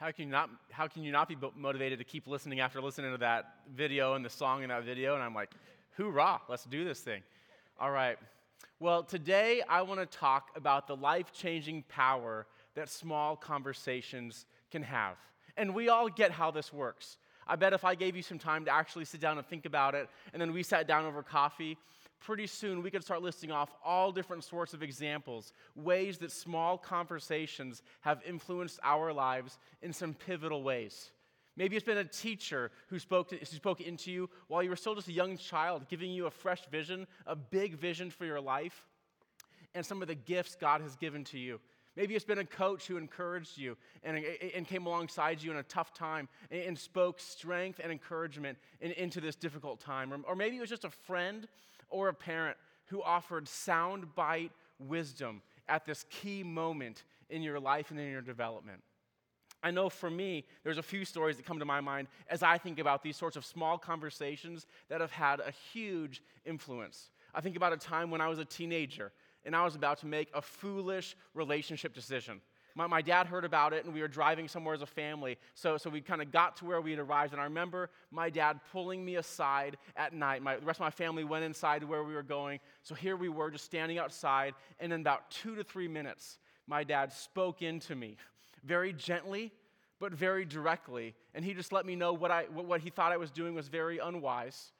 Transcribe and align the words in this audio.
How 0.00 0.10
can 0.12 0.24
you 0.24 0.30
not, 0.30 0.48
how 0.70 0.88
can 0.88 1.02
you 1.02 1.12
not 1.12 1.28
be 1.28 1.36
motivated 1.54 1.98
to 1.98 2.06
keep 2.06 2.26
listening 2.26 2.60
after 2.60 2.80
listening 2.80 3.12
to 3.12 3.18
that 3.18 3.56
video 3.70 4.14
and 4.14 4.24
the 4.24 4.30
song 4.30 4.62
in 4.62 4.70
that 4.70 4.84
video? 4.84 5.14
And 5.14 5.22
I'm 5.22 5.34
like, 5.34 5.50
hoorah, 5.98 6.40
let's 6.48 6.64
do 6.64 6.86
this 6.86 7.00
thing. 7.00 7.20
All 7.78 7.90
right. 7.90 8.16
Well, 8.78 9.02
today 9.02 9.60
I 9.68 9.82
want 9.82 10.00
to 10.00 10.06
talk 10.06 10.52
about 10.56 10.86
the 10.86 10.96
life 10.96 11.34
changing 11.34 11.84
power 11.90 12.46
that 12.76 12.88
small 12.88 13.36
conversations 13.36 14.46
can 14.70 14.82
have. 14.84 15.16
And 15.58 15.74
we 15.74 15.90
all 15.90 16.08
get 16.08 16.30
how 16.30 16.50
this 16.50 16.72
works. 16.72 17.18
I 17.46 17.56
bet 17.56 17.74
if 17.74 17.84
I 17.84 17.94
gave 17.94 18.16
you 18.16 18.22
some 18.22 18.38
time 18.38 18.64
to 18.64 18.70
actually 18.70 19.04
sit 19.04 19.20
down 19.20 19.36
and 19.36 19.46
think 19.46 19.66
about 19.66 19.94
it, 19.94 20.08
and 20.32 20.40
then 20.40 20.54
we 20.54 20.62
sat 20.62 20.88
down 20.88 21.04
over 21.04 21.22
coffee, 21.22 21.76
pretty 22.20 22.46
soon 22.46 22.82
we 22.82 22.90
could 22.90 23.02
start 23.02 23.22
listing 23.22 23.50
off 23.50 23.72
all 23.84 24.12
different 24.12 24.44
sorts 24.44 24.74
of 24.74 24.82
examples, 24.82 25.52
ways 25.74 26.18
that 26.18 26.30
small 26.30 26.78
conversations 26.78 27.82
have 28.00 28.20
influenced 28.26 28.78
our 28.82 29.12
lives 29.12 29.58
in 29.82 29.92
some 29.92 30.14
pivotal 30.14 30.62
ways. 30.62 31.10
Maybe 31.56 31.76
it's 31.76 31.84
been 31.84 31.98
a 31.98 32.04
teacher 32.04 32.70
who 32.88 32.98
spoke, 32.98 33.28
to, 33.28 33.36
who 33.36 33.44
spoke 33.44 33.80
into 33.80 34.12
you 34.12 34.30
while 34.48 34.62
you 34.62 34.70
were 34.70 34.76
still 34.76 34.94
just 34.94 35.08
a 35.08 35.12
young 35.12 35.36
child, 35.36 35.88
giving 35.88 36.10
you 36.10 36.26
a 36.26 36.30
fresh 36.30 36.66
vision, 36.70 37.06
a 37.26 37.34
big 37.34 37.76
vision 37.76 38.10
for 38.10 38.24
your 38.24 38.40
life, 38.40 38.86
and 39.74 39.84
some 39.84 40.00
of 40.02 40.08
the 40.08 40.14
gifts 40.14 40.56
God 40.56 40.80
has 40.80 40.96
given 40.96 41.24
to 41.24 41.38
you. 41.38 41.60
Maybe 41.96 42.14
it's 42.14 42.24
been 42.24 42.38
a 42.38 42.44
coach 42.44 42.86
who 42.86 42.96
encouraged 42.96 43.58
you 43.58 43.76
and, 44.04 44.24
and 44.54 44.66
came 44.66 44.86
alongside 44.86 45.42
you 45.42 45.50
in 45.50 45.56
a 45.56 45.62
tough 45.64 45.92
time 45.92 46.28
and, 46.50 46.62
and 46.62 46.78
spoke 46.78 47.18
strength 47.18 47.80
and 47.82 47.90
encouragement 47.90 48.58
in, 48.80 48.92
into 48.92 49.20
this 49.20 49.34
difficult 49.34 49.80
time. 49.80 50.12
Or, 50.12 50.18
or 50.28 50.36
maybe 50.36 50.56
it 50.56 50.60
was 50.60 50.70
just 50.70 50.84
a 50.84 50.90
friend 50.90 51.48
or 51.90 52.08
a 52.08 52.14
parent 52.14 52.56
who 52.86 53.02
offered 53.02 53.46
soundbite 53.46 54.50
wisdom 54.78 55.42
at 55.68 55.84
this 55.84 56.04
key 56.10 56.42
moment 56.42 57.04
in 57.28 57.42
your 57.42 57.60
life 57.60 57.90
and 57.90 58.00
in 58.00 58.10
your 58.10 58.22
development. 58.22 58.82
I 59.62 59.70
know 59.70 59.90
for 59.90 60.10
me, 60.10 60.46
there's 60.64 60.78
a 60.78 60.82
few 60.82 61.04
stories 61.04 61.36
that 61.36 61.44
come 61.44 61.58
to 61.58 61.64
my 61.64 61.80
mind 61.80 62.08
as 62.28 62.42
I 62.42 62.56
think 62.56 62.78
about 62.78 63.02
these 63.02 63.16
sorts 63.16 63.36
of 63.36 63.44
small 63.44 63.76
conversations 63.76 64.66
that 64.88 65.00
have 65.00 65.12
had 65.12 65.40
a 65.40 65.52
huge 65.72 66.22
influence. 66.46 67.10
I 67.34 67.40
think 67.40 67.56
about 67.56 67.72
a 67.72 67.76
time 67.76 68.10
when 68.10 68.20
I 68.20 68.28
was 68.28 68.38
a 68.38 68.44
teenager 68.44 69.12
and 69.44 69.54
I 69.54 69.64
was 69.64 69.74
about 69.74 69.98
to 69.98 70.06
make 70.06 70.28
a 70.34 70.42
foolish 70.42 71.16
relationship 71.34 71.94
decision. 71.94 72.40
My, 72.74 72.86
my 72.86 73.02
dad 73.02 73.26
heard 73.26 73.44
about 73.44 73.72
it, 73.72 73.84
and 73.84 73.92
we 73.92 74.00
were 74.00 74.08
driving 74.08 74.48
somewhere 74.48 74.74
as 74.74 74.82
a 74.82 74.86
family. 74.86 75.38
So, 75.54 75.76
so 75.76 75.90
we 75.90 76.00
kind 76.00 76.22
of 76.22 76.30
got 76.30 76.56
to 76.58 76.64
where 76.64 76.80
we 76.80 76.90
had 76.90 77.00
arrived, 77.00 77.32
and 77.32 77.40
I 77.40 77.44
remember 77.44 77.90
my 78.10 78.30
dad 78.30 78.60
pulling 78.72 79.04
me 79.04 79.16
aside 79.16 79.76
at 79.96 80.12
night. 80.12 80.42
My, 80.42 80.56
the 80.56 80.66
rest 80.66 80.78
of 80.78 80.84
my 80.84 80.90
family 80.90 81.24
went 81.24 81.44
inside 81.44 81.80
to 81.80 81.86
where 81.86 82.04
we 82.04 82.14
were 82.14 82.22
going. 82.22 82.60
So 82.82 82.94
here 82.94 83.16
we 83.16 83.28
were, 83.28 83.50
just 83.50 83.64
standing 83.64 83.98
outside, 83.98 84.54
and 84.78 84.92
in 84.92 85.00
about 85.00 85.30
two 85.30 85.54
to 85.56 85.64
three 85.64 85.88
minutes, 85.88 86.38
my 86.66 86.84
dad 86.84 87.12
spoke 87.12 87.62
into 87.62 87.94
me 87.94 88.16
very 88.64 88.92
gently, 88.92 89.52
but 89.98 90.12
very 90.12 90.44
directly. 90.44 91.14
And 91.34 91.44
he 91.44 91.54
just 91.54 91.72
let 91.72 91.84
me 91.84 91.96
know 91.96 92.12
what, 92.12 92.30
I, 92.30 92.44
what 92.44 92.80
he 92.80 92.90
thought 92.90 93.12
I 93.12 93.16
was 93.16 93.30
doing 93.30 93.54
was 93.54 93.68
very 93.68 93.98
unwise. 93.98 94.72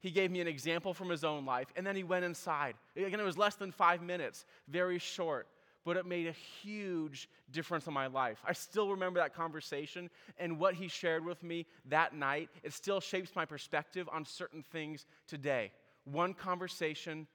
He 0.00 0.10
gave 0.10 0.30
me 0.30 0.40
an 0.40 0.46
example 0.46 0.94
from 0.94 1.08
his 1.08 1.24
own 1.24 1.44
life, 1.44 1.68
and 1.76 1.86
then 1.86 1.96
he 1.96 2.04
went 2.04 2.24
inside. 2.24 2.74
Again, 2.96 3.18
it 3.18 3.24
was 3.24 3.38
less 3.38 3.56
than 3.56 3.72
five 3.72 4.00
minutes, 4.00 4.44
very 4.68 4.98
short, 4.98 5.48
but 5.84 5.96
it 5.96 6.06
made 6.06 6.26
a 6.26 6.34
huge 6.62 7.28
difference 7.50 7.86
in 7.86 7.94
my 7.94 8.06
life. 8.06 8.38
I 8.46 8.52
still 8.52 8.90
remember 8.90 9.20
that 9.20 9.34
conversation 9.34 10.10
and 10.38 10.58
what 10.58 10.74
he 10.74 10.88
shared 10.88 11.24
with 11.24 11.42
me 11.42 11.66
that 11.86 12.14
night. 12.14 12.50
It 12.62 12.72
still 12.72 13.00
shapes 13.00 13.34
my 13.34 13.44
perspective 13.44 14.08
on 14.12 14.24
certain 14.24 14.64
things 14.70 15.06
today. 15.26 15.72
One 16.04 16.34
conversation, 16.34 17.26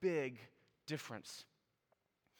big 0.00 0.38
difference. 0.86 1.44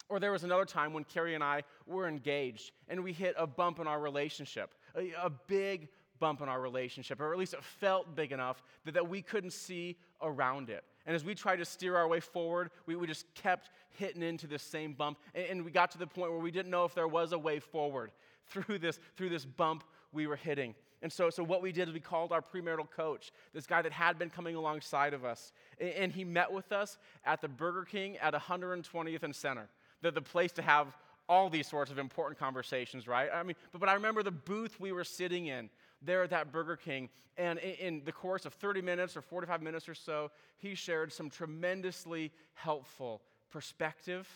Or 0.09 0.21
there 0.21 0.31
was 0.31 0.45
another 0.45 0.65
time 0.65 0.93
when 0.93 1.05
Carrie 1.05 1.35
and 1.35 1.43
I 1.43 1.65
were 1.87 2.07
engaged 2.07 2.71
and 2.89 3.03
we 3.03 3.13
hit 3.13 3.35
a 3.37 3.47
bump 3.47 3.81
in 3.81 3.87
our 3.87 4.01
relationship, 4.01 4.73
a, 4.97 5.13
a 5.21 5.31
big 5.31 5.89
bump 6.19 6.41
in 6.41 6.49
our 6.49 6.61
relationship, 6.61 7.21
or 7.21 7.33
at 7.33 7.39
least 7.39 7.55
it 7.55 7.65
felt 7.65 8.15
big 8.15 8.33
enough 8.33 8.63
that, 8.85 8.95
that 8.95 9.09
we 9.09 9.21
couldn't 9.21 9.53
see 9.53 9.97
around 10.23 10.71
it. 10.71 10.85
And 11.07 11.15
as 11.15 11.25
we 11.25 11.35
tried 11.35 11.57
to 11.57 11.65
steer 11.65 11.97
our 11.97 12.09
way 12.09 12.21
forward, 12.21 12.71
we, 12.87 12.97
we 12.97 13.07
just 13.07 13.33
kept 13.35 13.71
hitting 13.91 14.23
into 14.23 14.47
this 14.47 14.63
same 14.63 14.93
bump. 14.93 15.19
And, 15.35 15.47
and 15.47 15.65
we 15.65 15.71
got 15.71 15.91
to 15.93 15.99
the 15.99 16.07
point 16.07 16.33
where 16.33 16.41
we 16.41 16.51
didn't 16.51 16.71
know 16.71 16.85
if 16.85 16.95
there 16.95 17.09
was 17.09 17.33
a 17.33 17.39
way 17.39 17.61
forward 17.61 18.11
through 18.49 18.79
this, 18.79 18.99
through 19.17 19.31
this 19.31 19.45
bump 19.45 19.85
we 20.13 20.27
were 20.27 20.37
hitting. 20.37 20.75
And 21.03 21.13
so, 21.13 21.31
so 21.31 21.45
what 21.45 21.63
we 21.63 21.73
did 21.73 21.89
is 21.89 21.95
we 21.95 22.01
called 22.01 22.33
our 22.33 22.43
premarital 22.43 22.91
coach, 22.91 23.31
this 23.53 23.67
guy 23.67 23.83
that 23.83 23.93
had 23.93 24.19
been 24.19 24.31
coming 24.31 24.57
alongside 24.57 25.15
of 25.15 25.25
us. 25.25 25.53
And, 25.79 25.91
and 25.91 26.13
he 26.13 26.25
met 26.25 26.51
with 26.51 26.73
us 26.73 26.99
at 27.25 27.41
the 27.41 27.49
Burger 27.49 27.85
King 27.85 28.17
at 28.19 28.35
120th 28.35 29.23
and 29.23 29.35
Center, 29.35 29.69
the, 30.03 30.11
the 30.11 30.23
place 30.23 30.53
to 30.53 30.63
have 30.63 30.97
all 31.29 31.51
these 31.51 31.67
sorts 31.67 31.91
of 31.91 31.99
important 31.99 32.39
conversations, 32.39 33.07
right? 33.07 33.29
I 33.33 33.43
mean, 33.43 33.57
but, 33.73 33.81
but 33.81 33.89
I 33.89 33.95
remember 33.95 34.23
the 34.23 34.31
booth 34.31 34.79
we 34.81 34.93
were 34.93 35.05
sitting 35.05 35.47
in 35.47 35.71
there 36.07 36.23
at 36.23 36.31
that 36.31 36.53
Burger 36.53 36.77
King. 36.77 37.09
And 37.37 37.59
in, 37.59 38.03
the 38.05 38.13
course 38.13 38.47
of 38.47 38.55
30 38.55 38.81
minutes 38.81 39.17
or 39.17 39.23
45 39.23 39.63
minutes 39.63 39.89
or 39.89 39.95
so, 39.95 40.31
he 40.57 40.75
shared 40.75 41.13
some 41.13 41.29
tremendously 41.29 42.33
helpful 42.55 43.23
perspective 43.51 44.29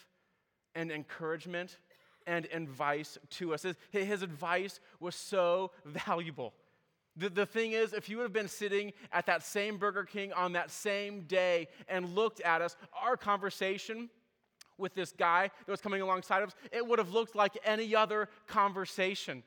and 0.74 0.90
encouragement 0.90 1.78
and 2.26 2.46
advice 2.52 3.18
to 3.30 3.54
us. 3.54 3.62
His, 3.62 3.76
his 3.90 4.22
advice 4.22 4.80
was 5.00 5.14
so 5.14 5.70
valuable. 5.84 6.52
The, 7.16 7.28
the 7.28 7.46
thing 7.46 7.72
is, 7.72 7.92
if 7.92 8.08
you 8.08 8.18
would 8.18 8.24
have 8.24 8.32
been 8.32 8.48
sitting 8.48 8.92
at 9.12 9.26
that 9.26 9.42
same 9.42 9.78
Burger 9.78 10.04
King 10.04 10.32
on 10.32 10.52
that 10.52 10.70
same 10.70 11.22
day 11.22 11.68
and 11.88 12.14
looked 12.14 12.40
at 12.42 12.62
us, 12.62 12.76
our 13.02 13.16
conversation 13.16 14.10
with 14.78 14.94
this 14.94 15.12
guy 15.12 15.50
that 15.66 15.70
was 15.70 15.80
coming 15.80 16.02
alongside 16.02 16.42
of 16.42 16.50
us, 16.50 16.54
it 16.72 16.86
would 16.86 16.98
have 16.98 17.10
looked 17.10 17.34
like 17.34 17.58
any 17.64 17.94
other 17.94 18.28
conversation. 18.46 19.42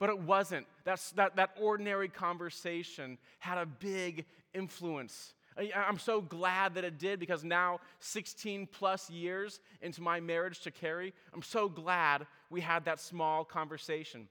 But 0.00 0.08
it 0.08 0.18
wasn't. 0.18 0.66
That's, 0.84 1.12
that, 1.12 1.36
that 1.36 1.50
ordinary 1.60 2.08
conversation 2.08 3.18
had 3.38 3.58
a 3.58 3.66
big 3.66 4.24
influence. 4.52 5.34
I, 5.56 5.70
I'm 5.76 5.98
so 5.98 6.20
glad 6.20 6.74
that 6.74 6.84
it 6.84 6.98
did 6.98 7.20
because 7.20 7.44
now, 7.44 7.80
16 8.00 8.66
plus 8.72 9.10
years 9.10 9.60
into 9.82 10.02
my 10.02 10.18
marriage 10.18 10.60
to 10.62 10.72
Carrie, 10.72 11.12
I'm 11.32 11.42
so 11.42 11.68
glad 11.68 12.26
we 12.48 12.62
had 12.62 12.86
that 12.86 12.98
small 12.98 13.44
conversation. 13.44 14.26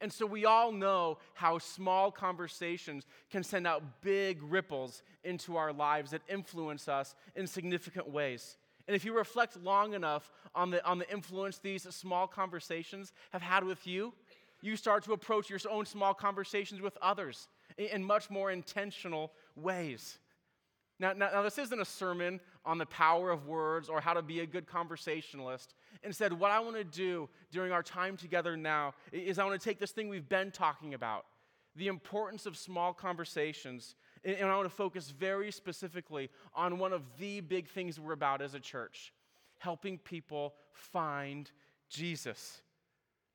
And 0.00 0.12
so 0.12 0.26
we 0.26 0.46
all 0.46 0.72
know 0.72 1.18
how 1.34 1.58
small 1.58 2.10
conversations 2.10 3.06
can 3.30 3.44
send 3.44 3.66
out 3.66 4.02
big 4.02 4.42
ripples 4.42 5.02
into 5.22 5.56
our 5.56 5.72
lives 5.72 6.10
that 6.10 6.22
influence 6.28 6.88
us 6.88 7.14
in 7.36 7.46
significant 7.46 8.10
ways. 8.10 8.56
And 8.88 8.96
if 8.96 9.04
you 9.04 9.16
reflect 9.16 9.56
long 9.62 9.94
enough 9.94 10.30
on 10.54 10.70
the, 10.70 10.84
on 10.84 10.98
the 10.98 11.10
influence 11.10 11.58
these 11.58 11.82
small 11.94 12.26
conversations 12.26 13.12
have 13.30 13.42
had 13.42 13.64
with 13.64 13.86
you, 13.86 14.12
you 14.62 14.76
start 14.76 15.04
to 15.04 15.12
approach 15.12 15.50
your 15.50 15.58
own 15.70 15.84
small 15.84 16.14
conversations 16.14 16.80
with 16.80 16.96
others 17.02 17.48
in 17.76 18.02
much 18.02 18.30
more 18.30 18.50
intentional 18.50 19.32
ways. 19.56 20.18
Now, 20.98 21.12
now, 21.12 21.30
now, 21.32 21.42
this 21.42 21.58
isn't 21.58 21.80
a 21.80 21.84
sermon 21.84 22.40
on 22.64 22.78
the 22.78 22.86
power 22.86 23.30
of 23.30 23.46
words 23.46 23.88
or 23.88 24.00
how 24.00 24.14
to 24.14 24.22
be 24.22 24.40
a 24.40 24.46
good 24.46 24.66
conversationalist. 24.66 25.74
Instead, 26.04 26.32
what 26.32 26.52
I 26.52 26.60
want 26.60 26.76
to 26.76 26.84
do 26.84 27.28
during 27.50 27.72
our 27.72 27.82
time 27.82 28.16
together 28.16 28.56
now 28.56 28.94
is 29.10 29.38
I 29.38 29.44
want 29.44 29.60
to 29.60 29.64
take 29.64 29.80
this 29.80 29.90
thing 29.90 30.08
we've 30.08 30.28
been 30.28 30.52
talking 30.52 30.94
about, 30.94 31.26
the 31.74 31.88
importance 31.88 32.46
of 32.46 32.56
small 32.56 32.92
conversations, 32.92 33.96
and 34.24 34.46
I 34.46 34.54
want 34.54 34.68
to 34.68 34.74
focus 34.74 35.10
very 35.10 35.50
specifically 35.50 36.30
on 36.54 36.78
one 36.78 36.92
of 36.92 37.02
the 37.18 37.40
big 37.40 37.68
things 37.68 37.98
we're 37.98 38.12
about 38.12 38.40
as 38.40 38.54
a 38.54 38.60
church 38.60 39.12
helping 39.62 39.96
people 39.96 40.54
find 40.72 41.50
Jesus. 41.88 42.62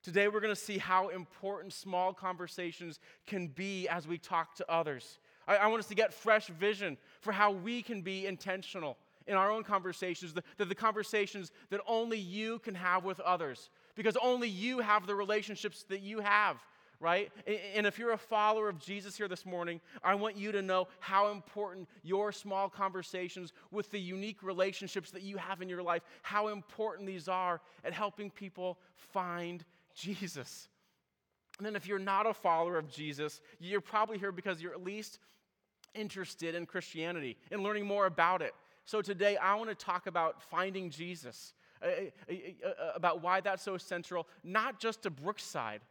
Today, 0.08 0.30
we're 0.30 0.40
going 0.40 0.56
to 0.56 0.62
see 0.62 0.78
how 0.78 1.10
important 1.10 1.74
small 1.74 2.14
conversations 2.14 3.02
can 3.26 3.48
be 3.48 3.90
as 3.90 4.08
we 4.08 4.18
talk 4.18 4.56
to 4.56 4.72
others. 4.72 5.20
I, 5.46 5.58
I 5.58 5.68
want 5.68 5.82
us 5.82 5.88
to 5.88 5.96
get 5.96 6.14
fresh 6.14 6.48
vision 6.48 6.96
for 7.20 7.34
how 7.34 7.52
we 7.52 7.82
can 7.82 8.02
be 8.02 8.26
intentional 8.26 8.96
in 9.28 9.36
our 9.36 9.52
own 9.52 9.66
conversations, 9.66 10.32
the, 10.32 10.44
the, 10.56 10.64
the 10.64 10.76
conversations 10.76 11.52
that 11.72 11.82
only 11.86 12.18
you 12.18 12.60
can 12.60 12.74
have 12.74 13.04
with 13.04 13.20
others, 13.20 13.70
because 13.96 14.16
only 14.24 14.48
you 14.48 14.80
have 14.80 15.08
the 15.08 15.14
relationships 15.14 15.84
that 15.90 16.00
you 16.00 16.22
have 16.22 16.56
right? 17.00 17.32
And 17.76 17.86
if 17.86 18.00
you're 18.00 18.14
a 18.14 18.18
follower 18.18 18.70
of 18.70 18.80
Jesus 18.80 19.16
here 19.16 19.28
this 19.28 19.46
morning, 19.46 19.80
I 20.04 20.16
want 20.16 20.36
you 20.36 20.52
to 20.52 20.64
know 20.64 20.88
how 21.00 21.30
important 21.30 21.88
your 22.02 22.32
small 22.32 22.70
conversations 22.70 23.54
with 23.70 23.92
the 23.92 24.00
unique 24.00 24.42
relationships 24.42 25.12
that 25.12 25.22
you 25.22 25.38
have 25.38 25.62
in 25.62 25.70
your 25.70 25.84
life, 25.84 26.02
how 26.24 26.48
important 26.48 27.06
these 27.06 27.28
are 27.28 27.62
at 27.84 27.94
helping 27.94 28.32
people 28.32 28.80
find 28.96 29.64
Jesus. 29.98 30.70
And 31.58 31.66
then, 31.66 31.76
if 31.76 31.88
you're 31.88 32.00
not 32.00 32.28
a 32.28 32.34
follower 32.34 32.78
of 32.78 32.90
Jesus, 32.90 33.42
you're 33.60 33.82
probably 33.82 34.18
here 34.20 34.32
because 34.32 34.62
you're 34.62 34.74
at 34.74 34.84
least 34.84 35.20
interested 35.96 36.54
in 36.54 36.66
Christianity 36.66 37.36
and 37.52 37.64
learning 37.64 37.86
more 37.86 38.06
about 38.06 38.42
it. 38.42 38.54
So, 38.86 39.02
today 39.02 39.38
I 39.38 39.56
want 39.56 39.70
to 39.70 39.76
talk 39.76 40.06
about 40.06 40.42
finding 40.44 40.92
Jesus, 40.92 41.54
uh, 41.82 41.88
uh, 41.88 42.34
uh, 42.66 42.92
about 42.96 43.24
why 43.24 43.42
that's 43.42 43.64
so 43.64 43.78
central, 43.78 44.28
not 44.44 44.80
just 44.80 45.02
to 45.04 45.10
Brookside, 45.10 45.82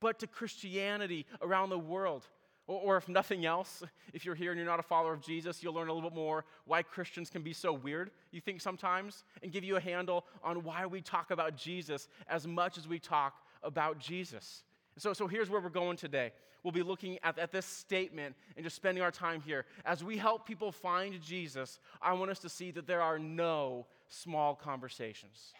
but 0.00 0.18
to 0.18 0.26
Christianity 0.26 1.26
around 1.40 1.70
the 1.70 1.78
world. 1.78 2.28
Or, 2.68 2.80
or, 2.80 2.96
if 2.96 3.08
nothing 3.08 3.46
else, 3.46 3.84
if 4.12 4.24
you're 4.24 4.34
here 4.34 4.50
and 4.50 4.58
you're 4.58 4.68
not 4.68 4.80
a 4.80 4.82
follower 4.82 5.12
of 5.12 5.22
Jesus, 5.22 5.62
you'll 5.62 5.72
learn 5.72 5.88
a 5.88 5.92
little 5.92 6.10
bit 6.10 6.16
more 6.16 6.44
why 6.66 6.82
Christians 6.82 7.30
can 7.30 7.42
be 7.42 7.52
so 7.52 7.72
weird, 7.72 8.10
you 8.32 8.40
think 8.40 8.60
sometimes, 8.60 9.24
and 9.42 9.52
give 9.52 9.62
you 9.62 9.76
a 9.76 9.80
handle 9.80 10.26
on 10.42 10.64
why 10.64 10.84
we 10.84 11.00
talk 11.00 11.30
about 11.30 11.56
Jesus 11.56 12.08
as 12.28 12.46
much 12.46 12.76
as 12.76 12.88
we 12.88 12.98
talk 12.98 13.45
about 13.66 13.98
Jesus. 13.98 14.62
So, 14.98 15.12
so 15.12 15.26
here's 15.26 15.50
where 15.50 15.60
we're 15.60 15.68
going 15.68 15.96
today. 15.96 16.32
We'll 16.62 16.72
be 16.72 16.82
looking 16.82 17.18
at, 17.22 17.38
at 17.38 17.52
this 17.52 17.66
statement 17.66 18.34
and 18.56 18.64
just 18.64 18.76
spending 18.76 19.02
our 19.02 19.10
time 19.10 19.40
here. 19.40 19.66
As 19.84 20.02
we 20.02 20.16
help 20.16 20.46
people 20.46 20.72
find 20.72 21.20
Jesus, 21.20 21.78
I 22.00 22.14
want 22.14 22.30
us 22.30 22.38
to 22.40 22.48
see 22.48 22.70
that 22.72 22.86
there 22.86 23.02
are 23.02 23.18
no 23.18 23.86
small 24.08 24.54
conversations. 24.54 25.52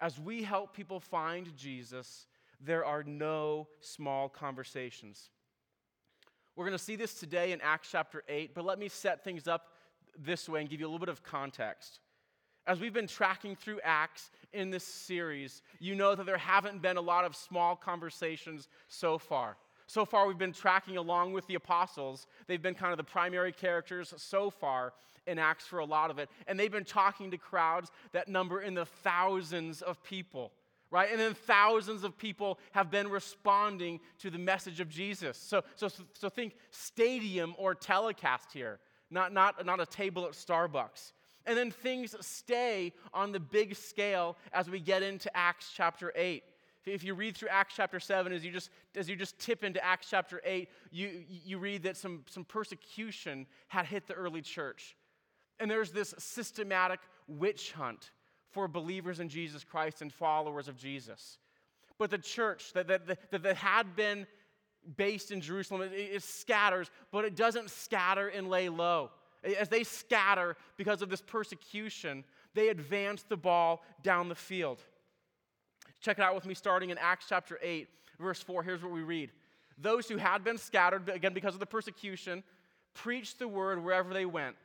As 0.00 0.18
we 0.18 0.42
help 0.42 0.74
people 0.74 0.98
find 0.98 1.56
Jesus, 1.56 2.26
there 2.60 2.84
are 2.84 3.02
no 3.04 3.68
small 3.80 4.28
conversations. 4.28 5.30
We're 6.56 6.66
going 6.66 6.76
to 6.76 6.84
see 6.84 6.96
this 6.96 7.14
today 7.14 7.52
in 7.52 7.60
Acts 7.60 7.88
chapter 7.90 8.24
8, 8.28 8.54
but 8.54 8.64
let 8.64 8.78
me 8.78 8.88
set 8.88 9.24
things 9.24 9.48
up 9.48 9.68
this 10.18 10.48
way 10.48 10.60
and 10.60 10.68
give 10.68 10.80
you 10.80 10.86
a 10.86 10.88
little 10.88 10.98
bit 10.98 11.08
of 11.08 11.22
context. 11.22 12.00
As 12.66 12.78
we've 12.78 12.92
been 12.92 13.08
tracking 13.08 13.56
through 13.56 13.80
Acts 13.82 14.30
in 14.52 14.70
this 14.70 14.84
series, 14.84 15.62
you 15.80 15.94
know 15.94 16.14
that 16.14 16.26
there 16.26 16.38
haven't 16.38 16.80
been 16.80 16.96
a 16.96 17.00
lot 17.00 17.24
of 17.24 17.34
small 17.34 17.74
conversations 17.74 18.68
so 18.88 19.18
far. 19.18 19.56
So 19.88 20.04
far, 20.04 20.26
we've 20.26 20.38
been 20.38 20.52
tracking 20.52 20.96
along 20.96 21.32
with 21.32 21.46
the 21.48 21.56
apostles. 21.56 22.26
They've 22.46 22.62
been 22.62 22.74
kind 22.74 22.92
of 22.92 22.98
the 22.98 23.04
primary 23.04 23.52
characters 23.52 24.14
so 24.16 24.48
far 24.48 24.94
in 25.26 25.38
Acts 25.38 25.66
for 25.66 25.80
a 25.80 25.84
lot 25.84 26.10
of 26.10 26.18
it. 26.18 26.30
And 26.46 26.58
they've 26.58 26.70
been 26.70 26.84
talking 26.84 27.30
to 27.32 27.36
crowds 27.36 27.90
that 28.12 28.28
number 28.28 28.62
in 28.62 28.74
the 28.74 28.86
thousands 28.86 29.82
of 29.82 30.02
people, 30.02 30.52
right? 30.90 31.10
And 31.10 31.20
then 31.20 31.34
thousands 31.34 32.04
of 32.04 32.16
people 32.16 32.58
have 32.70 32.90
been 32.90 33.08
responding 33.08 34.00
to 34.20 34.30
the 34.30 34.38
message 34.38 34.80
of 34.80 34.88
Jesus. 34.88 35.36
So, 35.36 35.62
so, 35.74 35.88
so 36.14 36.28
think 36.28 36.54
stadium 36.70 37.54
or 37.58 37.74
telecast 37.74 38.52
here, 38.52 38.78
not, 39.10 39.32
not, 39.32 39.66
not 39.66 39.80
a 39.80 39.86
table 39.86 40.24
at 40.26 40.32
Starbucks. 40.32 41.12
And 41.46 41.56
then 41.56 41.70
things 41.70 42.14
stay 42.20 42.92
on 43.12 43.32
the 43.32 43.40
big 43.40 43.74
scale 43.74 44.36
as 44.52 44.70
we 44.70 44.80
get 44.80 45.02
into 45.02 45.34
Acts 45.36 45.72
chapter 45.74 46.12
8. 46.14 46.42
If 46.84 47.04
you 47.04 47.14
read 47.14 47.36
through 47.36 47.48
Acts 47.48 47.74
chapter 47.76 48.00
7, 48.00 48.32
as 48.32 48.44
you 48.44 48.50
just, 48.50 48.70
as 48.96 49.08
you 49.08 49.14
just 49.14 49.38
tip 49.38 49.62
into 49.62 49.84
Acts 49.84 50.08
chapter 50.10 50.40
8, 50.44 50.68
you, 50.90 51.24
you 51.28 51.58
read 51.58 51.84
that 51.84 51.96
some, 51.96 52.24
some 52.28 52.44
persecution 52.44 53.46
had 53.68 53.86
hit 53.86 54.06
the 54.06 54.14
early 54.14 54.42
church. 54.42 54.96
And 55.60 55.70
there's 55.70 55.92
this 55.92 56.14
systematic 56.18 57.00
witch 57.28 57.72
hunt 57.72 58.10
for 58.50 58.66
believers 58.66 59.20
in 59.20 59.28
Jesus 59.28 59.62
Christ 59.62 60.02
and 60.02 60.12
followers 60.12 60.66
of 60.66 60.76
Jesus. 60.76 61.38
But 61.98 62.10
the 62.10 62.18
church 62.18 62.72
that, 62.72 62.88
that, 62.88 63.06
that, 63.06 63.42
that 63.42 63.56
had 63.56 63.94
been 63.94 64.26
based 64.96 65.30
in 65.30 65.40
Jerusalem, 65.40 65.82
it, 65.82 65.92
it 65.92 66.22
scatters, 66.22 66.90
but 67.12 67.24
it 67.24 67.36
doesn't 67.36 67.70
scatter 67.70 68.28
and 68.28 68.48
lay 68.48 68.68
low. 68.68 69.10
As 69.58 69.68
they 69.68 69.84
scatter 69.84 70.56
because 70.76 71.02
of 71.02 71.10
this 71.10 71.20
persecution, 71.20 72.24
they 72.54 72.68
advance 72.68 73.24
the 73.24 73.36
ball 73.36 73.82
down 74.02 74.28
the 74.28 74.34
field. 74.34 74.80
Check 76.00 76.18
it 76.18 76.22
out 76.22 76.34
with 76.34 76.46
me 76.46 76.54
starting 76.54 76.90
in 76.90 76.98
Acts 76.98 77.26
chapter 77.28 77.58
8, 77.62 77.88
verse 78.18 78.42
4. 78.42 78.62
Here's 78.62 78.82
what 78.82 78.92
we 78.92 79.02
read 79.02 79.30
Those 79.78 80.08
who 80.08 80.16
had 80.16 80.44
been 80.44 80.58
scattered, 80.58 81.08
again 81.08 81.32
because 81.32 81.54
of 81.54 81.60
the 81.60 81.66
persecution, 81.66 82.42
preached 82.94 83.38
the 83.38 83.48
word 83.48 83.82
wherever 83.82 84.12
they 84.12 84.26
went. 84.26 84.56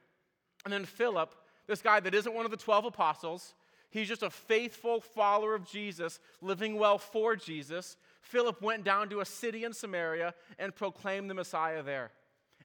And 0.66 0.74
then 0.74 0.86
Philip, 0.86 1.34
this 1.68 1.82
guy 1.82 2.00
that 2.00 2.14
isn't 2.14 2.34
one 2.34 2.46
of 2.46 2.52
the 2.52 2.58
12 2.58 2.86
apostles, 2.86 3.54
he's 3.90 4.08
just 4.08 4.24
a 4.24 4.30
faithful 4.30 5.00
follower 5.00 5.56
of 5.56 5.66
Jesus, 5.70 6.20
living 6.42 6.78
well 6.78 6.98
for 6.98 7.36
Jesus. 7.36 7.98
Philip 8.22 8.62
went 8.62 8.84
down 8.84 9.10
to 9.10 9.22
a 9.22 9.26
city 9.26 9.64
in 9.64 9.74
Samaria 9.74 10.34
and 10.60 10.76
proclaimed 10.76 11.30
the 11.30 11.34
Messiah 11.34 11.84
there. 11.84 12.12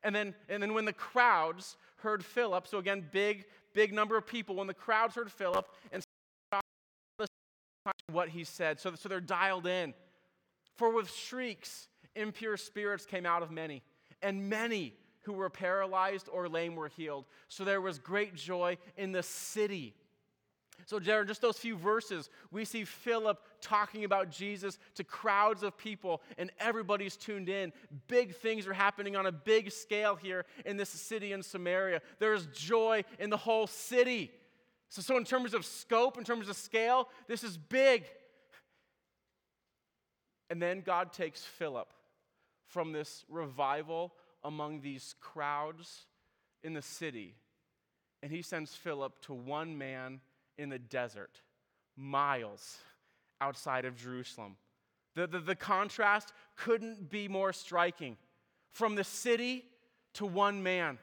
And 0.03 0.14
then, 0.14 0.35
and 0.49 0.62
then 0.62 0.75
when 0.75 0.85
the 0.85 0.93
crowds 0.93 1.76
heard 2.02 2.25
Philip, 2.25 2.66
so 2.66 2.78
again, 2.78 3.04
big, 3.10 3.46
big 3.72 3.93
number 3.93 4.16
of 4.16 4.26
people, 4.26 4.56
when 4.56 4.66
the 4.66 4.75
crowds 4.75 5.14
heard 5.14 5.31
Philip 5.32 5.66
and 5.90 6.02
what 8.10 8.28
he 8.28 8.44
said, 8.44 8.78
so, 8.78 8.94
so 8.94 9.08
they're 9.08 9.20
dialed 9.20 9.66
in. 9.66 9.94
For 10.76 10.94
with 10.94 11.10
shrieks, 11.10 11.88
impure 12.14 12.56
spirits 12.56 13.06
came 13.06 13.26
out 13.26 13.43
of 13.43 13.50
many, 13.50 13.82
and 14.20 14.49
many 14.49 14.94
who 15.22 15.32
were 15.32 15.50
paralyzed 15.50 16.28
or 16.32 16.49
lame 16.49 16.76
were 16.76 16.88
healed. 16.88 17.25
So 17.49 17.64
there 17.64 17.81
was 17.81 17.99
great 17.99 18.34
joy 18.34 18.76
in 18.96 19.12
the 19.12 19.22
city. 19.22 19.94
So, 20.87 20.99
Jared, 20.99 21.28
just 21.28 21.40
those 21.40 21.58
few 21.58 21.76
verses, 21.76 22.28
we 22.50 22.64
see 22.64 22.84
Philip 22.84 23.40
talking 23.62 24.05
about 24.05 24.31
Jesus 24.31 24.79
to 24.97 25.05
crowds 25.05 25.62
of 25.62 25.79
people, 25.79 26.20
and 26.37 26.50
everybody's 26.59 27.17
tuned 27.17 27.49
in. 27.49 27.73
Big 28.09 28.35
things 28.35 28.67
are 28.67 28.75
happening 28.75 29.17
on 29.17 29.26
a 29.26 29.32
big 29.32 29.70
scale 29.70 30.17
here 30.17 30.44
in 30.67 30.76
this 30.76 30.91
city 30.91 31.32
in 31.32 31.43
Samaria. 31.43 32.03
There 32.19 32.35
is 32.35 32.47
joy 32.53 33.05
in 33.19 33.31
the 33.31 33.37
whole 33.37 33.67
city. 33.67 34.31
So, 34.91 35.00
so, 35.00 35.17
in 35.17 35.25
terms 35.25 35.55
of 35.55 35.64
scope, 35.64 36.19
in 36.19 36.25
terms 36.25 36.49
of 36.50 36.56
scale, 36.56 37.09
this 37.26 37.43
is 37.43 37.56
big. 37.56 38.05
And 40.50 40.61
then 40.61 40.82
God 40.82 41.14
takes 41.14 41.43
Philip 41.43 41.91
from 42.67 42.93
this 42.93 43.25
revival 43.31 44.12
among 44.44 44.82
these 44.82 45.14
crowds 45.20 46.06
in 46.62 46.75
the 46.75 46.82
city, 46.82 47.35
and 48.23 48.31
he 48.31 48.43
sends 48.43 48.75
Philip 48.75 49.19
to 49.23 49.32
one 49.32 49.79
man 49.79 50.20
in 50.59 50.69
the 50.69 50.79
desert, 50.79 51.41
miles 51.97 52.79
outside 53.43 53.85
of 53.85 53.97
Jerusalem. 53.97 54.56
The, 55.15 55.27
the, 55.27 55.41
the 55.41 55.56
contrast 55.56 56.33
couldn't 56.56 57.11
be 57.11 57.29
more 57.29 57.53
striking. 57.53 58.17
From 58.71 58.94
the 58.94 59.05
city 59.05 59.65
to 60.15 60.25
one 60.25 60.62
man. 60.62 60.99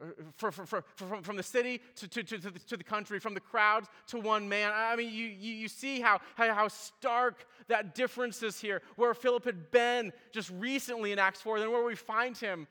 Uh, 0.00 0.06
for, 0.36 0.50
for, 0.50 0.64
for, 0.64 0.84
from, 0.96 1.22
from 1.22 1.36
the 1.36 1.42
city 1.42 1.80
to, 1.96 2.08
to, 2.08 2.22
to, 2.22 2.38
the, 2.38 2.58
to 2.60 2.76
the 2.76 2.84
country, 2.84 3.18
from 3.18 3.34
the 3.34 3.40
crowds 3.40 3.88
to 4.06 4.18
one 4.18 4.48
man. 4.48 4.72
I 4.74 4.96
mean, 4.96 5.12
you, 5.12 5.26
you, 5.26 5.54
you 5.54 5.68
see 5.68 6.00
how, 6.00 6.20
how, 6.36 6.54
how 6.54 6.68
stark 6.68 7.44
that 7.68 7.94
difference 7.94 8.42
is 8.42 8.60
here, 8.60 8.80
where 8.96 9.12
Philip 9.12 9.44
had 9.44 9.70
been 9.70 10.12
just 10.32 10.50
recently 10.50 11.12
in 11.12 11.18
Acts 11.18 11.42
4, 11.42 11.60
then 11.60 11.70
where 11.70 11.84
we 11.84 11.94
find 11.94 12.36
him 12.36 12.66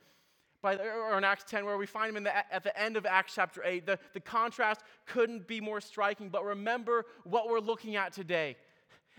by, 0.61 0.75
or 0.77 1.17
in 1.17 1.23
Acts 1.23 1.43
10, 1.49 1.65
where 1.65 1.77
we 1.77 1.85
find 1.85 2.09
him 2.09 2.17
in 2.17 2.23
the, 2.23 2.53
at 2.53 2.63
the 2.63 2.79
end 2.79 2.97
of 2.97 3.05
Acts 3.05 3.33
chapter 3.35 3.61
8. 3.63 3.85
The, 3.85 3.99
the 4.13 4.19
contrast 4.19 4.81
couldn't 5.05 5.47
be 5.47 5.59
more 5.59 5.81
striking, 5.81 6.29
but 6.29 6.43
remember 6.43 7.05
what 7.23 7.49
we're 7.49 7.59
looking 7.59 7.95
at 7.95 8.13
today. 8.13 8.57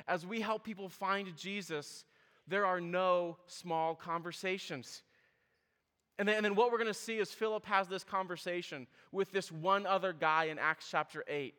As 0.06 0.26
we 0.26 0.40
help 0.40 0.64
people 0.64 0.88
find 0.88 1.36
Jesus, 1.36 2.04
there 2.46 2.66
are 2.66 2.80
no 2.80 3.36
small 3.46 3.94
conversations. 3.94 5.02
And 6.18 6.28
then, 6.28 6.36
and 6.36 6.44
then 6.44 6.54
what 6.54 6.70
we're 6.70 6.78
going 6.78 6.88
to 6.88 6.94
see 6.94 7.18
is 7.18 7.32
Philip 7.32 7.64
has 7.66 7.88
this 7.88 8.04
conversation 8.04 8.86
with 9.10 9.32
this 9.32 9.50
one 9.50 9.86
other 9.86 10.12
guy 10.12 10.44
in 10.44 10.58
Acts 10.58 10.86
chapter 10.90 11.24
8. 11.26 11.54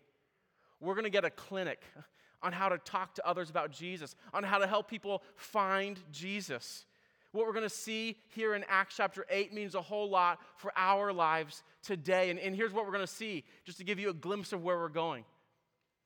We're 0.80 0.94
going 0.94 1.06
to 1.06 1.10
get 1.10 1.26
a 1.26 1.30
clinic 1.30 1.82
on 2.42 2.52
how 2.52 2.70
to 2.70 2.78
talk 2.80 3.16
to 3.16 3.28
others 3.28 3.50
about 3.50 3.72
Jesus, 3.72 4.16
on 4.34 4.44
how 4.44 4.58
to 4.58 4.68
help 4.68 4.90
people 4.90 5.24
find 5.36 5.98
Jesus. 6.12 6.86
What 7.32 7.48
we're 7.48 7.54
going 7.54 7.64
to 7.64 7.70
see 7.70 8.18
here 8.30 8.54
in 8.54 8.64
Acts 8.68 8.96
chapter 8.98 9.26
8 9.30 9.54
means 9.54 9.74
a 9.74 9.82
whole 9.82 10.10
lot 10.10 10.40
for 10.58 10.72
our 10.76 11.12
lives 11.12 11.64
today. 11.82 12.30
And, 12.30 12.40
and 12.40 12.56
here's 12.56 12.72
what 12.72 12.86
we're 12.86 12.92
going 12.92 13.06
to 13.06 13.12
see, 13.12 13.44
just 13.66 13.80
to 13.80 13.84
give 13.84 13.98
you 13.98 14.10
a 14.10 14.14
glimpse 14.14 14.54
of 14.54 14.64
where 14.64 14.78
we're 14.78 14.90
going. 14.90 15.26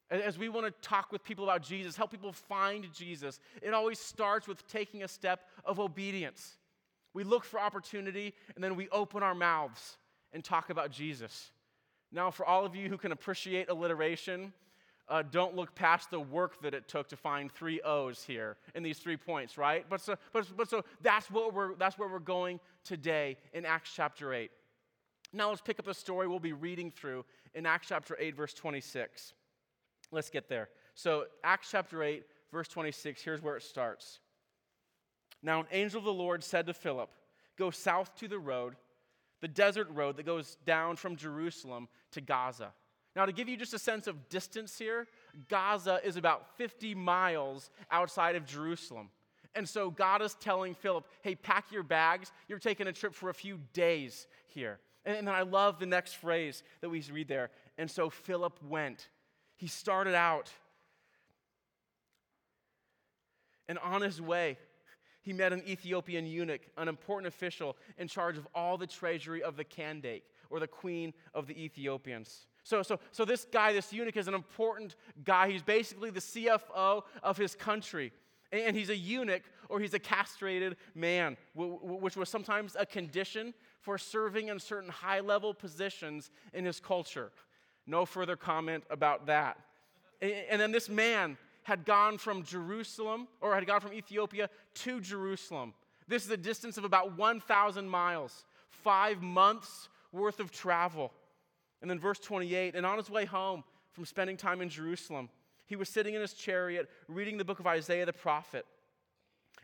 As 0.09 0.37
we 0.37 0.47
want 0.47 0.65
to 0.65 0.87
talk 0.87 1.11
with 1.11 1.23
people 1.23 1.43
about 1.43 1.61
Jesus, 1.61 1.97
help 1.97 2.11
people 2.11 2.31
find 2.31 2.91
Jesus, 2.93 3.39
it 3.61 3.73
always 3.73 3.99
starts 3.99 4.47
with 4.47 4.65
taking 4.67 5.03
a 5.03 5.07
step 5.07 5.41
of 5.65 5.79
obedience. 5.79 6.57
We 7.13 7.23
look 7.23 7.43
for 7.43 7.59
opportunity 7.59 8.33
and 8.55 8.63
then 8.63 8.75
we 8.75 8.87
open 8.89 9.23
our 9.23 9.35
mouths 9.35 9.97
and 10.31 10.43
talk 10.43 10.69
about 10.69 10.91
Jesus. 10.91 11.51
Now, 12.11 12.31
for 12.31 12.45
all 12.45 12.65
of 12.65 12.75
you 12.75 12.87
who 12.89 12.97
can 12.97 13.11
appreciate 13.11 13.69
alliteration, 13.69 14.53
uh, 15.09 15.23
don't 15.29 15.55
look 15.55 15.75
past 15.75 16.09
the 16.09 16.19
work 16.19 16.61
that 16.61 16.73
it 16.73 16.87
took 16.87 17.07
to 17.09 17.17
find 17.17 17.51
three 17.51 17.81
O's 17.81 18.23
here 18.23 18.57
in 18.75 18.83
these 18.83 18.99
three 18.99 19.17
points, 19.17 19.57
right? 19.57 19.85
But 19.89 20.01
so, 20.01 20.15
but, 20.31 20.45
but 20.55 20.69
so 20.69 20.83
that's, 21.01 21.29
what 21.31 21.53
we're, 21.53 21.75
that's 21.75 21.97
where 21.97 22.09
we're 22.09 22.19
going 22.19 22.59
today 22.83 23.37
in 23.53 23.65
Acts 23.65 23.91
chapter 23.93 24.33
8. 24.33 24.51
Now 25.33 25.49
let's 25.49 25.61
pick 25.61 25.79
up 25.79 25.85
the 25.85 25.93
story 25.93 26.27
we'll 26.27 26.39
be 26.39 26.53
reading 26.53 26.91
through 26.91 27.25
in 27.53 27.65
Acts 27.65 27.87
chapter 27.89 28.15
8, 28.19 28.35
verse 28.35 28.53
26. 28.53 29.33
Let's 30.11 30.29
get 30.29 30.49
there. 30.49 30.69
So, 30.95 31.25
Acts 31.43 31.69
chapter 31.71 32.03
8, 32.03 32.23
verse 32.51 32.67
26, 32.67 33.21
here's 33.21 33.41
where 33.41 33.57
it 33.57 33.63
starts. 33.63 34.19
Now, 35.43 35.61
an 35.61 35.67
angel 35.71 35.99
of 35.99 36.05
the 36.05 36.13
Lord 36.13 36.43
said 36.43 36.65
to 36.67 36.73
Philip, 36.73 37.09
Go 37.57 37.71
south 37.71 38.15
to 38.17 38.27
the 38.27 38.39
road, 38.39 38.75
the 39.41 39.47
desert 39.47 39.87
road 39.91 40.17
that 40.17 40.25
goes 40.25 40.57
down 40.65 40.95
from 40.95 41.15
Jerusalem 41.15 41.87
to 42.11 42.21
Gaza. 42.21 42.71
Now, 43.15 43.25
to 43.25 43.31
give 43.31 43.49
you 43.49 43.57
just 43.57 43.73
a 43.73 43.79
sense 43.79 44.05
of 44.05 44.29
distance 44.29 44.77
here, 44.77 45.07
Gaza 45.49 45.99
is 46.03 46.17
about 46.17 46.55
50 46.57 46.93
miles 46.93 47.71
outside 47.89 48.35
of 48.35 48.45
Jerusalem. 48.45 49.09
And 49.55 49.67
so 49.67 49.89
God 49.89 50.21
is 50.21 50.35
telling 50.35 50.75
Philip, 50.75 51.05
hey, 51.21 51.33
pack 51.33 51.71
your 51.71 51.81
bags. 51.81 52.31
You're 52.47 52.59
taking 52.59 52.85
a 52.85 52.93
trip 52.93 53.15
for 53.15 53.29
a 53.29 53.33
few 53.33 53.59
days 53.73 54.27
here. 54.45 54.77
And 55.03 55.27
then 55.27 55.33
I 55.33 55.41
love 55.41 55.79
the 55.79 55.87
next 55.87 56.13
phrase 56.17 56.63
that 56.81 56.89
we 56.89 57.03
read 57.11 57.27
there. 57.27 57.49
And 57.79 57.89
so 57.89 58.09
Philip 58.09 58.59
went. 58.63 59.07
He 59.57 59.67
started 59.67 60.15
out. 60.15 60.49
And 63.67 63.77
on 63.79 64.01
his 64.01 64.21
way, 64.21 64.57
he 65.21 65.33
met 65.33 65.51
an 65.51 65.61
Ethiopian 65.67 66.25
eunuch, 66.25 66.61
an 66.77 66.87
important 66.87 67.27
official 67.27 67.75
in 67.97 68.07
charge 68.07 68.37
of 68.37 68.47
all 68.55 68.77
the 68.77 68.87
treasury 68.87 69.43
of 69.43 69.57
the 69.57 69.65
Candake, 69.65 70.23
or 70.49 70.61
the 70.61 70.67
queen 70.67 71.13
of 71.33 71.47
the 71.47 71.61
Ethiopians. 71.61 72.45
So, 72.63 72.81
so, 72.81 72.99
so 73.11 73.25
this 73.25 73.45
guy, 73.51 73.73
this 73.73 73.91
eunuch, 73.91 74.15
is 74.15 74.29
an 74.29 74.33
important 74.33 74.95
guy. 75.25 75.49
He's 75.49 75.63
basically 75.63 76.11
the 76.11 76.21
CFO 76.21 77.03
of 77.23 77.37
his 77.37 77.55
country. 77.55 78.13
And 78.51 78.77
he's 78.77 78.89
a 78.89 78.95
eunuch 78.95 79.43
or 79.67 79.81
he's 79.81 79.93
a 79.93 79.99
castrated 79.99 80.77
man, 80.95 81.35
which 81.53 82.15
was 82.15 82.29
sometimes 82.29 82.77
a 82.79 82.85
condition 82.85 83.53
for 83.81 83.97
serving 83.97 84.47
in 84.47 84.59
certain 84.59 84.89
high 84.89 85.19
level 85.19 85.53
positions 85.53 86.31
in 86.53 86.63
his 86.63 86.79
culture. 86.79 87.31
No 87.87 88.05
further 88.05 88.35
comment 88.35 88.83
about 88.89 89.25
that. 89.27 89.57
And 90.21 90.61
then 90.61 90.71
this 90.71 90.89
man 90.89 91.37
had 91.63 91.85
gone 91.85 92.17
from 92.17 92.43
Jerusalem, 92.43 93.27
or 93.41 93.53
had 93.55 93.65
gone 93.65 93.81
from 93.81 93.93
Ethiopia 93.93 94.49
to 94.73 95.01
Jerusalem. 95.01 95.73
This 96.07 96.23
is 96.23 96.31
a 96.31 96.37
distance 96.37 96.77
of 96.77 96.85
about 96.85 97.17
1,000 97.17 97.89
miles, 97.89 98.45
five 98.69 99.21
months 99.21 99.89
worth 100.11 100.39
of 100.39 100.51
travel. 100.51 101.11
And 101.81 101.89
then 101.89 101.99
verse 101.99 102.19
28 102.19 102.75
and 102.75 102.85
on 102.85 102.97
his 102.97 103.09
way 103.09 103.25
home 103.25 103.63
from 103.91 104.05
spending 104.05 104.37
time 104.37 104.61
in 104.61 104.69
Jerusalem, 104.69 105.29
he 105.65 105.75
was 105.75 105.89
sitting 105.89 106.13
in 106.13 106.21
his 106.21 106.33
chariot 106.33 106.89
reading 107.07 107.37
the 107.37 107.45
book 107.45 107.59
of 107.59 107.67
Isaiah 107.67 108.05
the 108.05 108.13
prophet. 108.13 108.65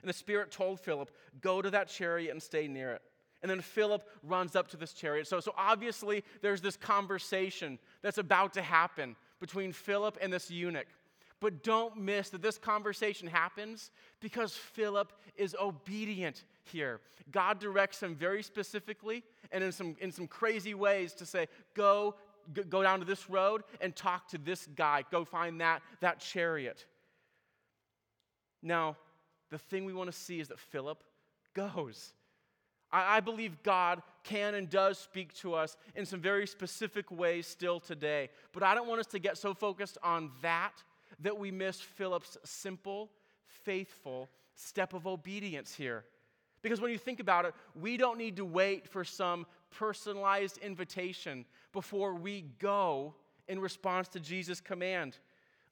And 0.02 0.10
the 0.10 0.14
Spirit 0.14 0.52
told 0.52 0.82
Philip, 0.82 1.10
Go 1.40 1.62
to 1.62 1.72
that 1.72 1.88
chariot 1.88 2.32
and 2.32 2.44
stay 2.44 2.68
near 2.68 2.92
it. 2.92 3.02
And 3.44 3.50
then 3.50 3.62
Philip 3.62 4.08
runs 4.24 4.56
up 4.56 4.70
to 4.70 4.78
this 4.78 4.94
chariot. 4.94 5.28
So, 5.28 5.40
so 5.40 5.54
obviously, 5.58 6.24
there's 6.42 6.62
this 6.62 6.78
conversation 6.78 7.78
that's 8.02 8.18
about 8.18 8.54
to 8.54 8.62
happen 8.62 9.16
between 9.40 9.74
Philip 9.74 10.18
and 10.22 10.34
this 10.34 10.50
eunuch. 10.50 10.88
But 11.42 11.62
don't 11.62 11.98
miss 11.98 12.30
that 12.30 12.42
this 12.42 12.58
conversation 12.58 13.28
happens 13.28 13.92
because 14.22 14.56
Philip 14.56 15.12
is 15.36 15.56
obedient 15.62 16.46
here. 16.64 17.02
God 17.32 17.60
directs 17.60 18.02
him 18.02 18.16
very 18.16 18.42
specifically 18.42 19.24
and 19.52 19.62
in 19.62 19.74
some, 19.74 19.98
in 20.00 20.10
some 20.10 20.26
crazy 20.26 20.74
ways 20.74 21.14
to 21.16 21.26
say, 21.26 21.48
Go 21.76 22.16
go 22.70 22.84
down 22.84 23.00
to 23.00 23.06
this 23.06 23.30
road 23.30 23.64
and 23.82 23.96
talk 23.96 24.28
to 24.30 24.38
this 24.38 24.68
guy. 24.76 25.04
Go 25.12 25.24
find 25.24 25.62
that, 25.62 25.82
that 26.02 26.20
chariot. 26.20 26.86
Now, 28.62 28.98
the 29.50 29.58
thing 29.58 29.86
we 29.86 29.94
want 29.94 30.12
to 30.12 30.18
see 30.18 30.40
is 30.40 30.50
that 30.50 30.60
Philip 30.60 31.04
goes. 31.54 32.14
I, 32.94 33.18
I 33.18 33.20
believe 33.20 33.62
God 33.64 34.02
can 34.24 34.56
and 34.56 34.70
does 34.70 34.98
speak 34.98 35.34
to 35.40 35.54
us 35.56 35.76
in 35.96 36.06
some 36.06 36.22
very 36.22 36.48
specific 36.48 37.12
ways 37.12 37.46
still 37.46 37.80
today. 37.80 38.30
But 38.54 38.64
I 38.64 38.76
don't 38.76 38.88
want 38.88 39.02
us 39.02 39.08
to 39.08 39.20
get 39.20 39.38
so 39.38 39.54
focused 39.54 39.98
on 40.02 40.32
that 40.42 40.74
that 41.20 41.38
we 41.38 41.52
miss 41.52 41.82
Philip's 41.82 42.38
simple, 42.46 43.10
faithful 43.48 44.30
step 44.56 44.94
of 44.94 45.08
obedience 45.08 45.74
here. 45.74 46.06
Because 46.62 46.80
when 46.80 46.92
you 46.92 46.98
think 46.98 47.20
about 47.20 47.46
it, 47.46 47.54
we 47.76 47.98
don't 47.98 48.18
need 48.18 48.38
to 48.38 48.46
wait 48.46 48.88
for 48.88 49.04
some 49.04 49.46
personalized 49.70 50.58
invitation 50.60 51.46
before 51.74 52.14
we 52.14 52.46
go 52.60 53.14
in 53.48 53.60
response 53.60 54.08
to 54.10 54.20
Jesus' 54.20 54.62
command. 54.62 55.18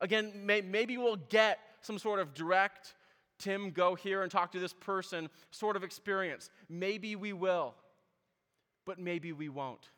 Again, 0.01 0.33
may, 0.45 0.61
maybe 0.61 0.97
we'll 0.97 1.15
get 1.15 1.59
some 1.81 1.97
sort 1.97 2.19
of 2.19 2.33
direct, 2.33 2.95
Tim, 3.41 3.71
go 3.71 3.95
here 3.95 4.21
and 4.21 4.31
talk 4.31 4.51
to 4.53 4.59
this 4.59 4.73
person 4.73 5.29
sort 5.49 5.75
of 5.75 5.83
experience. 5.83 6.49
Maybe 6.69 7.15
we 7.15 7.33
will, 7.33 7.73
but 8.85 8.99
maybe 8.99 9.33
we 9.33 9.49
won't. 9.49 9.89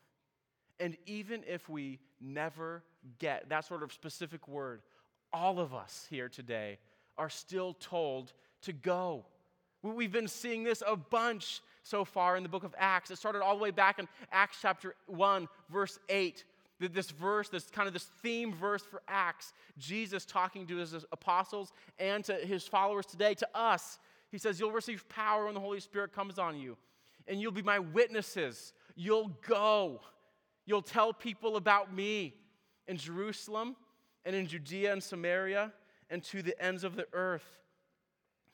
And 0.80 0.98
even 1.06 1.44
if 1.48 1.70
we 1.70 2.00
never 2.20 2.84
get 3.20 3.50
that 3.50 3.66
sort 3.66 3.84
of 3.84 3.94
specific 3.94 4.48
word, 4.48 4.82
all 5.32 5.60
of 5.60 5.74
us 5.74 6.08
here 6.10 6.30
today 6.30 6.80
are 7.18 7.30
still 7.30 7.74
told 7.74 8.34
to 8.62 8.74
go. 8.74 9.26
We've 9.82 10.12
been 10.12 10.28
seeing 10.28 10.64
this 10.64 10.82
a 10.86 10.96
bunch 10.96 11.62
so 11.84 12.06
far 12.06 12.38
in 12.38 12.44
the 12.44 12.50
book 12.50 12.64
of 12.64 12.74
Acts. 12.78 13.12
It 13.12 13.18
started 13.18 13.42
all 13.42 13.58
the 13.58 13.64
way 13.64 13.72
back 13.72 14.00
in 14.00 14.08
Acts 14.32 14.58
chapter 14.62 14.96
1, 15.08 15.48
verse 15.70 16.00
8. 16.08 16.46
This 16.80 17.12
verse, 17.12 17.50
this 17.50 17.70
kind 17.70 17.88
of 17.88 17.94
this 17.94 18.10
theme 18.22 18.54
verse 18.54 18.84
for 18.84 19.02
Acts, 19.08 19.54
Jesus 19.78 20.26
talking 20.26 20.66
to 20.68 20.78
his 20.78 20.94
apostles 21.12 21.72
and 22.00 22.26
to 22.26 22.34
his 22.34 22.68
followers 22.68 23.06
today, 23.06 23.36
to 23.36 23.48
us. 23.54 24.00
He 24.32 24.38
says, 24.38 24.60
You'll 24.60 24.72
receive 24.72 25.08
power 25.08 25.46
when 25.46 25.54
the 25.54 25.60
Holy 25.60 25.80
Spirit 25.80 26.14
comes 26.14 26.40
on 26.40 26.60
you, 26.60 26.76
and 27.28 27.40
you'll 27.40 27.52
be 27.52 27.62
my 27.62 27.80
witnesses. 27.80 28.74
You'll 28.96 29.32
go. 29.48 30.02
You'll 30.66 30.82
tell 30.82 31.14
people 31.14 31.56
about 31.56 31.94
me 31.94 32.34
in 32.88 32.98
Jerusalem 32.98 33.76
and 34.26 34.36
in 34.36 34.48
Judea 34.48 34.92
and 34.92 35.04
Samaria 35.04 35.72
and 36.10 36.24
to 36.24 36.42
the 36.42 36.60
ends 36.64 36.84
of 36.84 36.96
the 36.96 37.06
earth. 37.14 37.60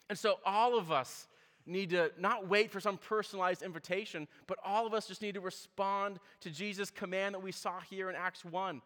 And 0.10 0.18
so, 0.18 0.40
all 0.46 0.78
of 0.78 0.92
us 0.92 1.29
need 1.70 1.92
to 1.92 2.12
not 2.18 2.48
wait 2.48 2.72
for 2.72 2.80
some 2.80 2.98
personalized 2.98 3.62
invitation, 3.62 4.28
but 4.48 4.58
all 4.64 4.88
of 4.88 4.94
us 4.94 5.08
just 5.08 5.22
need 5.22 5.36
to 5.36 5.42
respond 5.42 6.20
to 6.42 6.50
Jesus' 6.50 6.90
command 6.90 7.36
that 7.36 7.40
we 7.40 7.52
saw 7.52 7.80
here 7.80 8.10
in 8.10 8.16
Acts 8.16 8.44
1. 8.44 8.82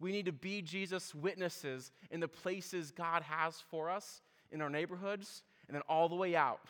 We 0.00 0.12
need 0.12 0.26
to 0.26 0.32
be 0.32 0.62
Jesus' 0.62 1.14
witnesses 1.14 1.90
in 2.10 2.20
the 2.20 2.28
places 2.28 2.90
God 2.90 3.22
has 3.22 3.60
for 3.70 3.90
us, 3.90 4.22
in 4.50 4.62
our 4.62 4.70
neighborhoods, 4.70 5.42
and 5.66 5.74
then 5.74 5.82
all 5.88 6.08
the 6.08 6.14
way 6.14 6.36
out 6.36 6.60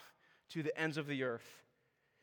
to 0.50 0.62
the 0.62 0.78
ends 0.80 0.96
of 0.96 1.06
the 1.06 1.22
earth. 1.22 1.62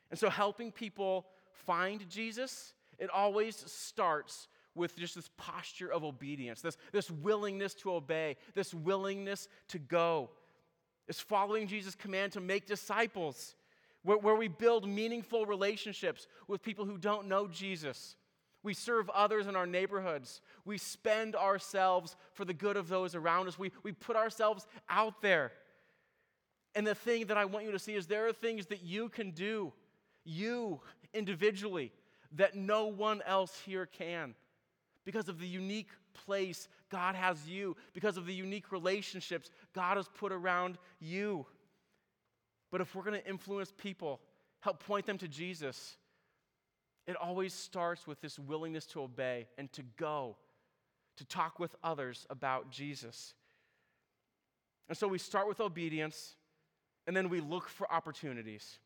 And 0.09 0.19
so, 0.19 0.29
helping 0.29 0.71
people 0.71 1.27
find 1.51 2.07
Jesus, 2.09 2.73
it 2.99 3.09
always 3.09 3.55
starts 3.71 4.47
with 4.73 4.97
just 4.97 5.15
this 5.15 5.29
posture 5.37 5.91
of 5.91 6.03
obedience, 6.03 6.61
this, 6.61 6.77
this 6.91 7.09
willingness 7.09 7.73
to 7.75 7.93
obey, 7.93 8.35
this 8.53 8.73
willingness 8.73 9.47
to 9.69 9.79
go 9.79 10.29
is 11.07 11.19
following 11.19 11.67
Jesus' 11.67 11.95
command 11.95 12.33
to 12.33 12.41
make 12.41 12.65
disciples, 12.65 13.55
where, 14.03 14.17
where 14.17 14.35
we 14.35 14.47
build 14.47 14.87
meaningful 14.87 15.45
relationships 15.45 16.27
with 16.47 16.63
people 16.63 16.85
who 16.85 16.97
don't 16.97 17.27
know 17.27 17.47
Jesus. 17.47 18.15
We 18.63 18.73
serve 18.73 19.09
others 19.11 19.45
in 19.45 19.55
our 19.55 19.67
neighborhoods. 19.67 20.41
We 20.65 20.77
spend 20.77 21.35
ourselves 21.35 22.15
for 22.33 22.45
the 22.45 22.53
good 22.53 22.77
of 22.77 22.87
those 22.87 23.13
around 23.13 23.47
us. 23.47 23.59
We, 23.59 23.71
we 23.83 23.91
put 23.91 24.15
ourselves 24.15 24.65
out 24.89 25.21
there. 25.21 25.51
And 26.73 26.85
the 26.85 26.95
thing 26.95 27.27
that 27.27 27.37
I 27.37 27.45
want 27.45 27.65
you 27.65 27.71
to 27.71 27.79
see 27.79 27.93
is 27.93 28.07
there 28.07 28.27
are 28.27 28.33
things 28.33 28.65
that 28.67 28.83
you 28.83 29.09
can 29.09 29.31
do, 29.31 29.71
you 30.23 30.81
individually, 31.13 31.91
that 32.33 32.55
no 32.55 32.87
one 32.87 33.21
else 33.25 33.61
here 33.65 33.85
can 33.85 34.35
because 35.05 35.29
of 35.29 35.39
the 35.39 35.47
unique 35.47 35.89
place 36.13 36.67
God 36.89 37.15
has 37.15 37.47
you, 37.47 37.77
because 37.93 38.17
of 38.17 38.25
the 38.25 38.33
unique 38.33 38.71
relationships 38.71 39.51
God 39.73 39.97
has 39.97 40.07
put 40.07 40.31
around 40.31 40.77
you. 40.99 41.45
But 42.71 42.81
if 42.81 42.95
we're 42.95 43.03
going 43.03 43.21
to 43.21 43.29
influence 43.29 43.71
people, 43.77 44.19
help 44.61 44.83
point 44.83 45.05
them 45.05 45.17
to 45.19 45.27
Jesus, 45.27 45.95
it 47.07 47.15
always 47.15 47.53
starts 47.53 48.07
with 48.07 48.19
this 48.21 48.39
willingness 48.39 48.85
to 48.87 49.01
obey 49.01 49.47
and 49.57 49.71
to 49.73 49.83
go, 49.97 50.37
to 51.17 51.25
talk 51.25 51.59
with 51.59 51.75
others 51.83 52.25
about 52.29 52.71
Jesus. 52.71 53.33
And 54.89 54.97
so 54.97 55.07
we 55.07 55.17
start 55.17 55.47
with 55.47 55.59
obedience, 55.59 56.35
and 57.07 57.15
then 57.15 57.29
we 57.29 57.41
look 57.41 57.69
for 57.69 57.91
opportunities. 57.91 58.79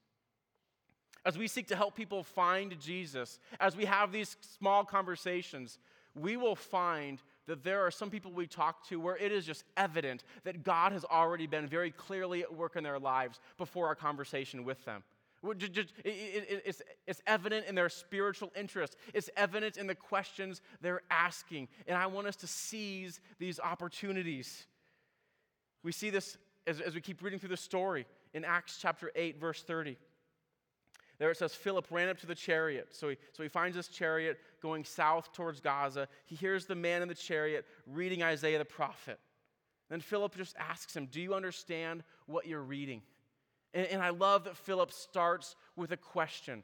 As 1.25 1.38
we 1.38 1.47
seek 1.47 1.67
to 1.67 1.75
help 1.75 1.95
people 1.95 2.23
find 2.23 2.79
Jesus, 2.79 3.39
as 3.59 3.75
we 3.75 3.85
have 3.85 4.11
these 4.11 4.38
small 4.57 4.85
conversations, 4.85 5.77
we 6.16 6.38
will 6.38 6.56
find 6.56 7.22
that 7.48 7.63
there 7.63 7.86
are 7.86 7.92
some 7.92 8.10
people 8.10 8.32
we 8.32 8.48
talk 8.48 8.88
to 8.89 9.00
where 9.00 9.18
it 9.18 9.32
is 9.32 9.46
just 9.46 9.63
evident 9.75 10.24
that 10.44 10.63
God 10.63 10.92
has 10.92 11.04
already 11.06 11.48
been 11.48 11.68
very 11.68 11.92
clearly 11.92 12.42
at 12.42 12.54
work 12.54 12.75
in 12.75 12.84
their 12.84 13.00
lives 13.00 13.39
before 13.58 13.88
our 13.88 13.96
conversation 13.96 14.63
with 14.63 14.84
them. 14.86 15.04
It's 16.04 17.22
evident 17.25 17.66
in 17.66 17.75
their 17.75 17.89
spiritual 17.89 18.51
interest. 18.56 18.98
It's 19.13 19.30
evident 19.38 19.78
in 19.78 19.88
the 19.88 19.96
questions 19.96 20.62
they're 20.82 21.01
asking. 21.10 21.70
And 21.88 21.98
I 21.98 22.08
want 22.08 22.28
us 22.28 22.36
to 22.38 22.48
seize 22.48 23.22
these 23.39 23.60
opportunities. 23.60 24.68
We 25.82 25.92
see 25.92 26.10
this 26.10 26.38
as, 26.68 26.82
as 26.82 26.94
we 26.94 27.01
keep 27.01 27.24
reading 27.24 27.39
through 27.39 27.50
the 27.50 27.58
story 27.58 28.06
in 28.34 28.44
Acts 28.44 28.78
chapter 28.82 29.12
8, 29.16 29.39
verse 29.39 29.63
30. 29.63 29.98
There 31.19 31.29
it 31.29 31.38
says 31.38 31.53
Philip 31.53 31.85
ran 31.91 32.07
up 32.07 32.17
to 32.19 32.25
the 32.25 32.35
chariot. 32.35 32.88
So 32.91 33.09
he, 33.09 33.17
so 33.33 33.43
he 33.43 33.49
finds 33.49 33.75
this 33.75 33.89
chariot 33.89 34.39
going 34.61 34.85
south 34.85 35.33
towards 35.33 35.59
Gaza. 35.59 36.07
He 36.25 36.35
hears 36.35 36.65
the 36.65 36.75
man 36.75 37.01
in 37.01 37.09
the 37.09 37.13
chariot 37.15 37.65
reading 37.85 38.23
Isaiah 38.23 38.57
the 38.57 38.65
prophet. 38.65 39.19
Then 39.89 39.99
Philip 39.99 40.35
just 40.38 40.55
asks 40.57 40.95
him, 40.95 41.07
Do 41.11 41.19
you 41.19 41.33
understand 41.33 42.03
what 42.25 42.47
you're 42.47 42.63
reading? 42.63 43.01
And, 43.73 43.85
and 43.88 44.01
I 44.01 44.09
love 44.09 44.45
that 44.45 44.55
Philip 44.55 44.93
starts 44.93 45.57
with 45.75 45.91
a 45.91 45.97
question. 45.97 46.63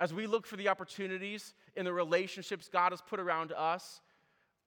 As 0.00 0.14
we 0.14 0.26
look 0.26 0.46
for 0.46 0.56
the 0.56 0.68
opportunities 0.68 1.52
in 1.76 1.84
the 1.84 1.92
relationships 1.92 2.70
God 2.72 2.92
has 2.92 3.02
put 3.02 3.20
around 3.20 3.52
us, 3.52 4.00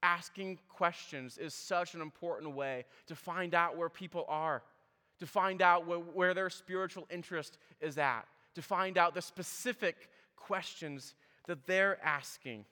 asking 0.03 0.59
questions 0.69 1.39
is 1.39 1.55
such 1.55 1.95
an 1.95 2.01
important 2.01 2.53
way 2.53 2.85
to 3.07 3.15
find 3.15 3.55
out 3.55 3.77
where 3.77 3.89
people 3.89 4.25
are, 4.27 4.61
to 5.19 5.25
find 5.25 5.61
out 5.61 5.87
where, 5.87 5.99
where 5.99 6.33
their 6.35 6.49
spiritual 6.49 7.07
interest 7.09 7.57
is 7.79 7.97
at 7.97 8.27
to 8.55 8.61
find 8.61 8.97
out 8.97 9.13
the 9.13 9.21
specific 9.21 10.09
questions 10.35 11.15
that 11.47 11.65
they're 11.65 11.97
asking. 12.03 12.65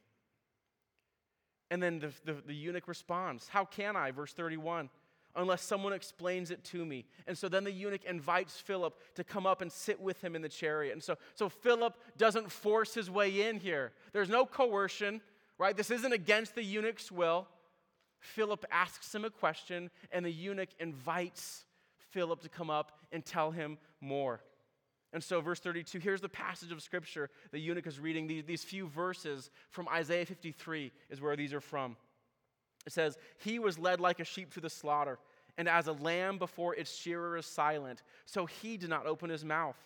And 1.72 1.82
then 1.82 2.00
the, 2.00 2.12
the, 2.26 2.42
the, 2.48 2.56
eunuch 2.56 2.88
responds, 2.88 3.48
How 3.48 3.66
can 3.66 3.96
I? 3.96 4.12
Verse 4.12 4.34
31, 4.34 4.90
unless 5.36 5.62
someone 5.62 5.94
explains 5.94 6.52
it 6.52 6.64
to 6.66 6.84
me. 6.84 7.06
And 7.28 7.38
so 7.38 7.48
then 7.48 7.64
the 7.64 7.72
eunuch 7.72 8.06
invites 8.06 8.60
Philip 8.60 8.98
to 9.16 9.24
come 9.24 9.46
up 9.46 9.62
and 9.62 9.72
sit 9.72 10.00
with 10.02 10.24
him 10.24 10.36
in 10.36 10.42
the 10.42 10.50
chariot. 10.50 10.94
And 10.94 11.04
so, 11.04 11.18
so 11.36 11.48
Philip 11.48 11.96
doesn't 12.18 12.52
force 12.52 12.94
his 12.94 13.10
way 13.10 13.48
in 13.48 13.60
here. 13.60 13.92
There's 14.14 14.30
no 14.30 14.46
coercion, 14.46 15.22
right? 15.58 15.78
This 15.78 15.92
isn't 15.92 16.14
against 16.14 16.56
the 16.56 16.64
eunuch's 16.64 17.12
will. 17.12 17.48
Philip 18.20 18.66
asks 18.72 19.14
him 19.14 19.24
a 19.24 19.30
question, 19.30 19.90
and 20.12 20.26
the 20.26 20.32
eunuch 20.32 20.70
invites 20.80 21.66
Philip 22.12 22.42
to 22.42 22.50
come 22.50 22.70
up 22.70 22.98
and 23.12 23.24
tell 23.24 23.52
him 23.52 23.78
more. 24.02 24.42
And 25.12 25.24
so, 25.24 25.42
verse 25.42 25.60
32, 25.60 26.00
here's 26.00 26.22
the 26.22 26.30
passage 26.30 26.72
of 26.72 26.82
scripture 26.82 27.30
the 27.52 27.60
eunuch 27.60 27.88
is 27.88 28.00
reading. 28.00 28.28
These, 28.28 28.44
these 28.46 28.64
few 28.64 28.88
verses 28.88 29.50
from 29.72 29.88
Isaiah 29.90 30.26
53 30.26 30.92
is 31.10 31.20
where 31.20 31.36
these 31.36 31.54
are 31.54 31.62
from. 31.62 31.98
It 32.86 32.94
says, 32.94 33.18
He 33.38 33.60
was 33.60 33.80
led 33.80 34.00
like 34.00 34.20
a 34.20 34.24
sheep 34.24 34.54
to 34.54 34.62
the 34.62 34.70
slaughter, 34.70 35.18
and 35.58 35.68
as 35.68 35.88
a 35.88 35.94
lamb 35.94 36.38
before 36.38 36.76
its 36.76 36.96
shearer 36.96 37.38
is 37.38 37.46
silent, 37.46 38.04
so 38.26 38.46
he 38.46 38.78
did 38.78 38.90
not 38.90 39.08
open 39.08 39.30
his 39.30 39.44
mouth. 39.44 39.78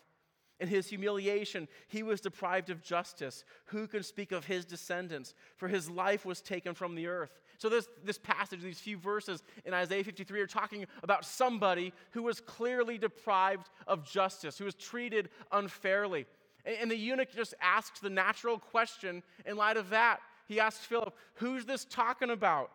In 0.63 0.69
his 0.69 0.87
humiliation, 0.87 1.67
he 1.89 2.03
was 2.03 2.21
deprived 2.21 2.69
of 2.69 2.81
justice. 2.81 3.43
Who 3.65 3.85
can 3.85 4.01
speak 4.01 4.31
of 4.31 4.45
his 4.45 4.63
descendants? 4.63 5.33
For 5.57 5.67
his 5.67 5.89
life 5.89 6.25
was 6.25 6.39
taken 6.39 6.73
from 6.73 6.95
the 6.95 7.07
earth. 7.07 7.41
So, 7.57 7.67
this, 7.67 7.89
this 8.05 8.17
passage, 8.17 8.61
these 8.61 8.79
few 8.79 8.97
verses 8.97 9.43
in 9.65 9.73
Isaiah 9.73 10.05
53 10.05 10.39
are 10.39 10.47
talking 10.47 10.85
about 11.03 11.25
somebody 11.25 11.91
who 12.11 12.23
was 12.23 12.39
clearly 12.39 12.97
deprived 12.97 13.67
of 13.87 14.09
justice, 14.09 14.57
who 14.57 14.63
was 14.63 14.75
treated 14.75 15.27
unfairly. 15.51 16.25
And, 16.63 16.77
and 16.83 16.89
the 16.91 16.95
eunuch 16.95 17.33
just 17.35 17.53
asks 17.61 17.99
the 17.99 18.09
natural 18.09 18.57
question 18.57 19.21
in 19.45 19.57
light 19.57 19.75
of 19.75 19.89
that. 19.89 20.21
He 20.47 20.61
asks 20.61 20.85
Philip, 20.85 21.13
Who's 21.33 21.65
this 21.65 21.83
talking 21.83 22.29
about? 22.29 22.71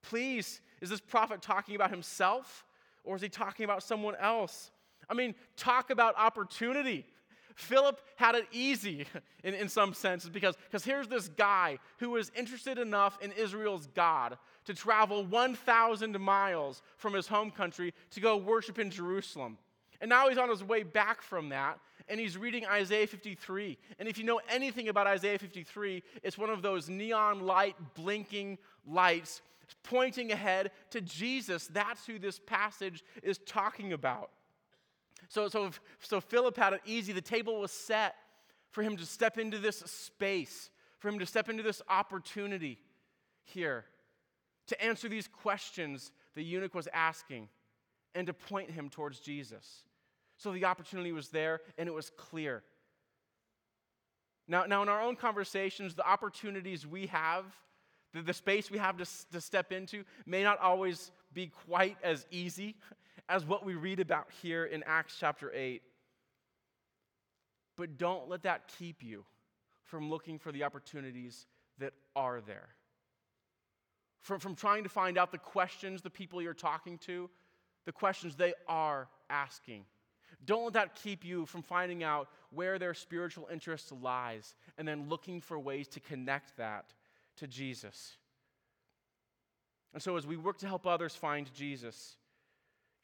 Please, 0.00 0.60
is 0.80 0.90
this 0.90 1.00
prophet 1.00 1.42
talking 1.42 1.74
about 1.74 1.90
himself 1.90 2.64
or 3.02 3.16
is 3.16 3.22
he 3.22 3.28
talking 3.28 3.64
about 3.64 3.82
someone 3.82 4.14
else? 4.14 4.70
I 5.08 5.14
mean, 5.14 5.34
talk 5.56 5.90
about 5.90 6.14
opportunity. 6.16 7.06
Philip 7.54 8.00
had 8.16 8.34
it 8.34 8.46
easy 8.52 9.06
in, 9.44 9.54
in 9.54 9.68
some 9.68 9.94
senses 9.94 10.30
because 10.30 10.56
here's 10.84 11.08
this 11.08 11.28
guy 11.28 11.78
who 11.98 12.10
was 12.10 12.32
interested 12.36 12.78
enough 12.78 13.18
in 13.22 13.32
Israel's 13.32 13.86
God 13.94 14.38
to 14.64 14.74
travel 14.74 15.24
1,000 15.24 16.18
miles 16.18 16.82
from 16.96 17.14
his 17.14 17.28
home 17.28 17.50
country 17.50 17.94
to 18.10 18.20
go 18.20 18.36
worship 18.36 18.78
in 18.78 18.90
Jerusalem. 18.90 19.58
And 20.00 20.08
now 20.08 20.28
he's 20.28 20.38
on 20.38 20.50
his 20.50 20.64
way 20.64 20.82
back 20.82 21.22
from 21.22 21.50
that, 21.50 21.78
and 22.08 22.18
he's 22.18 22.36
reading 22.36 22.66
Isaiah 22.66 23.06
53. 23.06 23.78
And 23.98 24.08
if 24.08 24.18
you 24.18 24.24
know 24.24 24.40
anything 24.50 24.88
about 24.88 25.06
Isaiah 25.06 25.38
53, 25.38 26.02
it's 26.22 26.36
one 26.36 26.50
of 26.50 26.60
those 26.60 26.88
neon 26.88 27.40
light 27.40 27.76
blinking 27.94 28.58
lights 28.86 29.40
pointing 29.82 30.32
ahead 30.32 30.72
to 30.90 31.00
Jesus. 31.00 31.68
That's 31.68 32.04
who 32.06 32.18
this 32.18 32.38
passage 32.38 33.04
is 33.22 33.38
talking 33.46 33.92
about. 33.92 34.30
So, 35.34 35.48
so, 35.48 35.70
so 35.98 36.20
Philip 36.20 36.56
had 36.56 36.74
it 36.74 36.80
easy. 36.86 37.12
The 37.12 37.20
table 37.20 37.60
was 37.60 37.72
set 37.72 38.14
for 38.70 38.84
him 38.84 38.96
to 38.96 39.04
step 39.04 39.36
into 39.36 39.58
this 39.58 39.78
space, 39.78 40.70
for 41.00 41.08
him 41.08 41.18
to 41.18 41.26
step 41.26 41.48
into 41.48 41.64
this 41.64 41.82
opportunity 41.88 42.78
here, 43.42 43.84
to 44.68 44.80
answer 44.80 45.08
these 45.08 45.26
questions 45.26 46.12
the 46.36 46.44
eunuch 46.44 46.72
was 46.72 46.86
asking, 46.94 47.48
and 48.14 48.28
to 48.28 48.32
point 48.32 48.70
him 48.70 48.88
towards 48.88 49.18
Jesus. 49.18 49.82
So 50.36 50.52
the 50.52 50.66
opportunity 50.66 51.10
was 51.10 51.30
there, 51.30 51.62
and 51.78 51.88
it 51.88 51.92
was 51.92 52.10
clear. 52.10 52.62
Now, 54.46 54.66
now 54.66 54.84
in 54.84 54.88
our 54.88 55.02
own 55.02 55.16
conversations, 55.16 55.96
the 55.96 56.08
opportunities 56.08 56.86
we 56.86 57.08
have, 57.08 57.44
the, 58.12 58.22
the 58.22 58.32
space 58.32 58.70
we 58.70 58.78
have 58.78 58.96
to, 58.98 59.06
to 59.32 59.40
step 59.40 59.72
into, 59.72 60.04
may 60.26 60.44
not 60.44 60.60
always 60.60 61.10
be 61.32 61.48
quite 61.48 61.96
as 62.04 62.24
easy 62.30 62.76
as 63.28 63.44
what 63.44 63.64
we 63.64 63.74
read 63.74 64.00
about 64.00 64.28
here 64.42 64.64
in 64.64 64.82
Acts 64.86 65.16
chapter 65.18 65.52
8. 65.54 65.82
But 67.76 67.98
don't 67.98 68.28
let 68.28 68.42
that 68.42 68.68
keep 68.78 69.02
you 69.02 69.24
from 69.82 70.10
looking 70.10 70.38
for 70.38 70.52
the 70.52 70.64
opportunities 70.64 71.46
that 71.78 71.92
are 72.14 72.40
there. 72.40 72.68
From, 74.20 74.40
from 74.40 74.54
trying 74.54 74.84
to 74.84 74.88
find 74.88 75.18
out 75.18 75.32
the 75.32 75.38
questions 75.38 76.00
the 76.00 76.10
people 76.10 76.40
you're 76.40 76.54
talking 76.54 76.98
to, 76.98 77.28
the 77.84 77.92
questions 77.92 78.36
they 78.36 78.54
are 78.68 79.08
asking. 79.28 79.84
Don't 80.46 80.64
let 80.64 80.72
that 80.74 80.94
keep 80.94 81.24
you 81.24 81.46
from 81.46 81.62
finding 81.62 82.02
out 82.02 82.28
where 82.50 82.78
their 82.78 82.94
spiritual 82.94 83.48
interest 83.52 83.92
lies 83.92 84.54
and 84.78 84.86
then 84.86 85.08
looking 85.08 85.40
for 85.40 85.58
ways 85.58 85.88
to 85.88 86.00
connect 86.00 86.56
that 86.56 86.92
to 87.36 87.46
Jesus. 87.46 88.16
And 89.92 90.02
so, 90.02 90.16
as 90.16 90.26
we 90.26 90.36
work 90.36 90.58
to 90.58 90.66
help 90.66 90.86
others 90.86 91.14
find 91.14 91.52
Jesus, 91.54 92.16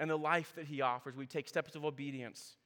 and 0.00 0.10
the 0.10 0.16
life 0.16 0.54
that 0.56 0.64
He 0.64 0.80
offers. 0.80 1.14
We 1.14 1.26
take 1.26 1.46
steps 1.46 1.76
of 1.76 1.84
obedience. 1.84 2.56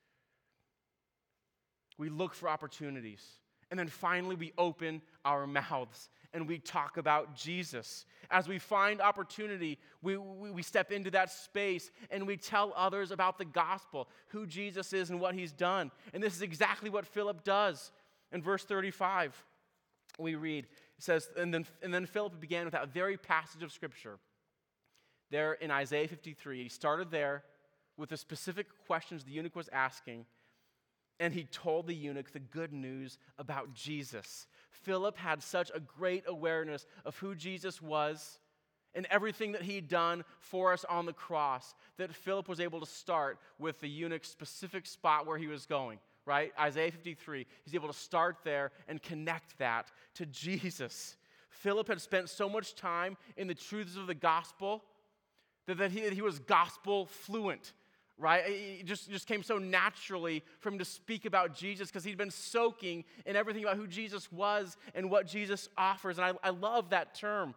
We 1.98 2.08
look 2.08 2.32
for 2.32 2.48
opportunities. 2.48 3.22
And 3.70 3.78
then 3.78 3.88
finally, 3.88 4.36
we 4.36 4.52
open 4.56 5.02
our 5.24 5.46
mouths 5.46 6.08
and 6.32 6.48
we 6.48 6.58
talk 6.58 6.96
about 6.96 7.36
Jesus. 7.36 8.06
As 8.30 8.48
we 8.48 8.58
find 8.58 9.00
opportunity, 9.00 9.78
we, 10.02 10.16
we, 10.16 10.50
we, 10.50 10.62
step 10.62 10.90
into 10.90 11.10
that 11.12 11.30
space 11.30 11.90
and 12.10 12.26
we 12.26 12.36
tell 12.36 12.72
others 12.76 13.10
about 13.12 13.38
the 13.38 13.44
gospel, 13.44 14.08
who 14.28 14.46
Jesus 14.46 14.92
is 14.92 15.10
and 15.10 15.20
what 15.20 15.34
he's 15.34 15.52
done. 15.52 15.92
And 16.12 16.22
this 16.22 16.34
is 16.34 16.42
exactly 16.42 16.90
what 16.90 17.06
Philip 17.06 17.44
does. 17.44 17.92
In 18.32 18.42
verse 18.42 18.64
35, 18.64 19.44
we 20.18 20.34
read, 20.34 20.64
it 20.64 21.02
says, 21.04 21.28
and 21.36 21.54
then, 21.54 21.66
and 21.82 21.94
then 21.94 22.06
Philip 22.06 22.40
began 22.40 22.64
with 22.64 22.72
that 22.72 22.92
very 22.92 23.16
passage 23.16 23.62
of 23.62 23.72
scripture 23.72 24.18
there 25.34 25.54
in 25.54 25.72
Isaiah 25.72 26.06
53. 26.06 26.62
He 26.62 26.68
started 26.68 27.10
there 27.10 27.42
with 27.96 28.10
the 28.10 28.16
specific 28.16 28.66
questions 28.86 29.24
the 29.24 29.32
eunuch 29.32 29.56
was 29.56 29.68
asking, 29.72 30.26
and 31.18 31.34
he 31.34 31.42
told 31.42 31.88
the 31.88 31.94
eunuch 31.94 32.32
the 32.32 32.38
good 32.38 32.72
news 32.72 33.18
about 33.36 33.74
Jesus. 33.74 34.46
Philip 34.70 35.18
had 35.18 35.42
such 35.42 35.72
a 35.74 35.80
great 35.80 36.22
awareness 36.28 36.86
of 37.04 37.16
who 37.18 37.34
Jesus 37.34 37.82
was 37.82 38.38
and 38.94 39.08
everything 39.10 39.50
that 39.52 39.62
he'd 39.62 39.88
done 39.88 40.24
for 40.38 40.72
us 40.72 40.84
on 40.88 41.04
the 41.04 41.12
cross 41.12 41.74
that 41.96 42.14
Philip 42.14 42.48
was 42.48 42.60
able 42.60 42.78
to 42.78 42.86
start 42.86 43.40
with 43.58 43.80
the 43.80 43.88
eunuch's 43.88 44.28
specific 44.28 44.86
spot 44.86 45.26
where 45.26 45.36
he 45.36 45.48
was 45.48 45.66
going, 45.66 45.98
right? 46.26 46.52
Isaiah 46.60 46.92
53. 46.92 47.44
He's 47.64 47.74
able 47.74 47.88
to 47.88 47.98
start 47.98 48.36
there 48.44 48.70
and 48.86 49.02
connect 49.02 49.58
that 49.58 49.90
to 50.14 50.26
Jesus. 50.44 51.16
Philip 51.50 51.88
had 51.88 52.00
spent 52.00 52.28
so 52.28 52.48
much 52.48 52.76
time 52.76 53.16
in 53.36 53.48
the 53.48 53.54
truths 53.54 53.96
of 53.96 54.06
the 54.06 54.14
gospel 54.14 54.84
that, 55.66 55.78
that, 55.78 55.90
he, 55.90 56.00
that 56.00 56.12
he 56.12 56.22
was 56.22 56.38
gospel 56.38 57.06
fluent, 57.06 57.72
right? 58.18 58.44
It 58.46 58.86
just, 58.86 59.10
just 59.10 59.26
came 59.26 59.42
so 59.42 59.58
naturally 59.58 60.42
for 60.60 60.68
him 60.68 60.78
to 60.78 60.84
speak 60.84 61.24
about 61.24 61.54
Jesus 61.54 61.88
because 61.88 62.04
he'd 62.04 62.18
been 62.18 62.30
soaking 62.30 63.04
in 63.26 63.36
everything 63.36 63.64
about 63.64 63.76
who 63.76 63.86
Jesus 63.86 64.30
was 64.30 64.76
and 64.94 65.10
what 65.10 65.26
Jesus 65.26 65.68
offers. 65.76 66.18
And 66.18 66.26
I, 66.26 66.48
I 66.48 66.50
love 66.50 66.90
that 66.90 67.14
term, 67.14 67.54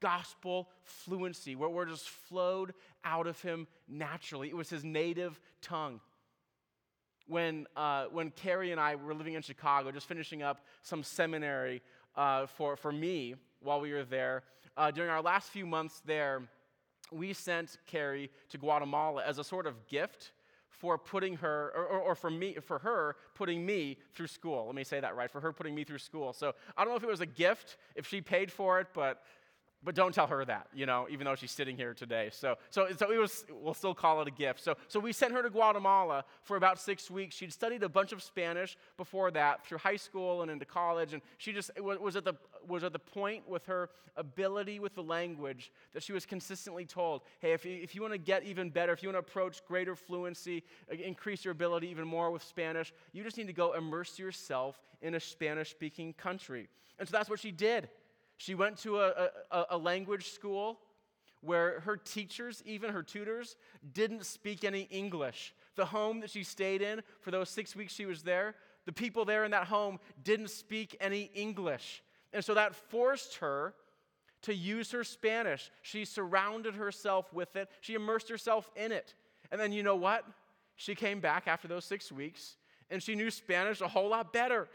gospel 0.00 0.68
fluency, 0.82 1.54
where 1.54 1.68
word 1.68 1.88
just 1.88 2.08
flowed 2.08 2.74
out 3.04 3.26
of 3.26 3.40
him 3.40 3.66
naturally. 3.88 4.48
It 4.48 4.56
was 4.56 4.70
his 4.70 4.84
native 4.84 5.38
tongue. 5.62 6.00
When, 7.26 7.68
uh, 7.76 8.06
when 8.06 8.30
Carrie 8.30 8.72
and 8.72 8.80
I 8.80 8.96
were 8.96 9.14
living 9.14 9.34
in 9.34 9.42
Chicago, 9.42 9.92
just 9.92 10.08
finishing 10.08 10.42
up 10.42 10.64
some 10.82 11.04
seminary 11.04 11.80
uh, 12.16 12.46
for, 12.46 12.76
for 12.76 12.90
me 12.90 13.36
while 13.60 13.80
we 13.80 13.92
were 13.92 14.04
there, 14.04 14.42
uh, 14.76 14.90
during 14.90 15.10
our 15.10 15.22
last 15.22 15.50
few 15.50 15.64
months 15.64 16.02
there, 16.04 16.42
we 17.12 17.32
sent 17.32 17.78
Carrie 17.86 18.30
to 18.50 18.58
Guatemala 18.58 19.22
as 19.24 19.38
a 19.38 19.44
sort 19.44 19.66
of 19.66 19.86
gift 19.86 20.32
for 20.68 20.96
putting 20.96 21.36
her, 21.36 21.72
or, 21.76 21.84
or, 21.84 21.98
or, 22.00 22.14
for 22.14 22.30
me, 22.30 22.54
for 22.54 22.78
her 22.78 23.16
putting 23.34 23.66
me 23.66 23.98
through 24.14 24.28
school. 24.28 24.64
Let 24.66 24.74
me 24.74 24.84
say 24.84 24.98
that 25.00 25.14
right, 25.14 25.30
for 25.30 25.40
her 25.40 25.52
putting 25.52 25.74
me 25.74 25.84
through 25.84 25.98
school. 25.98 26.32
So 26.32 26.54
I 26.76 26.84
don't 26.84 26.92
know 26.92 26.96
if 26.96 27.02
it 27.02 27.08
was 27.08 27.20
a 27.20 27.26
gift, 27.26 27.76
if 27.94 28.06
she 28.06 28.22
paid 28.22 28.50
for 28.50 28.80
it, 28.80 28.86
but 28.94 29.22
but 29.82 29.94
don't 29.94 30.14
tell 30.14 30.26
her 30.26 30.44
that, 30.44 30.66
you 30.74 30.84
know, 30.84 31.06
even 31.10 31.24
though 31.24 31.34
she's 31.34 31.50
sitting 31.50 31.76
here 31.76 31.94
today. 31.94 32.28
So, 32.32 32.56
so, 32.68 32.88
so 32.96 33.10
it 33.10 33.18
was, 33.18 33.46
we'll 33.50 33.74
still 33.74 33.94
call 33.94 34.20
it 34.20 34.28
a 34.28 34.30
gift. 34.30 34.60
So, 34.62 34.74
so 34.88 35.00
we 35.00 35.12
sent 35.12 35.32
her 35.32 35.42
to 35.42 35.48
Guatemala 35.48 36.24
for 36.42 36.56
about 36.56 36.78
six 36.78 37.10
weeks. 37.10 37.34
She'd 37.34 37.52
studied 37.52 37.82
a 37.82 37.88
bunch 37.88 38.12
of 38.12 38.22
Spanish 38.22 38.76
before 38.98 39.30
that 39.30 39.64
through 39.64 39.78
high 39.78 39.96
school 39.96 40.42
and 40.42 40.50
into 40.50 40.66
college. 40.66 41.14
And 41.14 41.22
she 41.38 41.52
just 41.52 41.70
was 41.80 42.14
at 42.14 42.24
the, 42.24 42.34
was 42.68 42.84
at 42.84 42.92
the 42.92 42.98
point 42.98 43.48
with 43.48 43.64
her 43.66 43.88
ability 44.16 44.80
with 44.80 44.94
the 44.94 45.02
language 45.02 45.72
that 45.94 46.02
she 46.02 46.12
was 46.12 46.26
consistently 46.26 46.84
told, 46.84 47.22
hey, 47.38 47.52
if 47.52 47.64
you, 47.64 47.78
if 47.82 47.94
you 47.94 48.02
want 48.02 48.12
to 48.12 48.18
get 48.18 48.44
even 48.44 48.68
better, 48.68 48.92
if 48.92 49.02
you 49.02 49.08
want 49.08 49.24
to 49.24 49.30
approach 49.30 49.64
greater 49.66 49.96
fluency, 49.96 50.62
uh, 50.92 50.96
increase 50.96 51.42
your 51.42 51.52
ability 51.52 51.88
even 51.88 52.06
more 52.06 52.30
with 52.30 52.42
Spanish, 52.42 52.92
you 53.12 53.24
just 53.24 53.38
need 53.38 53.46
to 53.46 53.54
go 53.54 53.72
immerse 53.72 54.18
yourself 54.18 54.78
in 55.00 55.14
a 55.14 55.20
Spanish 55.20 55.70
speaking 55.70 56.12
country. 56.12 56.68
And 56.98 57.08
so 57.08 57.16
that's 57.16 57.30
what 57.30 57.40
she 57.40 57.50
did. 57.50 57.88
She 58.40 58.54
went 58.54 58.78
to 58.78 59.00
a, 59.00 59.28
a, 59.50 59.66
a, 59.72 59.76
language 59.76 60.30
school 60.30 60.80
where 61.42 61.80
her 61.80 61.98
teachers, 61.98 62.62
even 62.64 62.90
her 62.90 63.02
tutors, 63.02 63.54
didn't 63.92 64.24
speak 64.24 64.64
any 64.64 64.88
English. 64.90 65.54
The 65.76 65.84
home 65.84 66.20
that 66.20 66.30
she 66.30 66.42
stayed 66.42 66.80
in 66.80 67.02
for 67.20 67.30
those 67.30 67.50
six 67.50 67.76
weeks 67.76 67.92
she 67.92 68.06
was 68.06 68.22
there, 68.22 68.54
the 68.86 68.92
people 68.92 69.26
there 69.26 69.44
in 69.44 69.50
that 69.50 69.66
home 69.66 70.00
didn't 70.24 70.48
speak 70.48 70.96
any 71.02 71.30
English. 71.34 72.02
And 72.32 72.42
so 72.42 72.54
that 72.54 72.74
forced 72.74 73.36
her 73.36 73.74
to 74.40 74.54
use 74.54 74.90
her 74.92 75.04
Spanish. 75.04 75.70
She 75.82 76.06
surrounded 76.06 76.76
herself 76.76 77.30
with 77.34 77.56
it, 77.56 77.68
she 77.82 77.92
immersed 77.92 78.30
herself 78.30 78.70
in 78.74 78.90
it. 78.90 79.12
And 79.52 79.60
then 79.60 79.70
you 79.70 79.82
know 79.82 79.96
what? 79.96 80.24
She 80.76 80.94
came 80.94 81.20
back 81.20 81.46
after 81.46 81.68
those 81.68 81.84
six 81.84 82.10
weeks 82.10 82.56
and 82.88 83.02
she 83.02 83.14
knew 83.14 83.30
Spanish 83.30 83.82
a 83.82 83.88
whole 83.88 84.08
lot 84.08 84.32
better. 84.32 84.66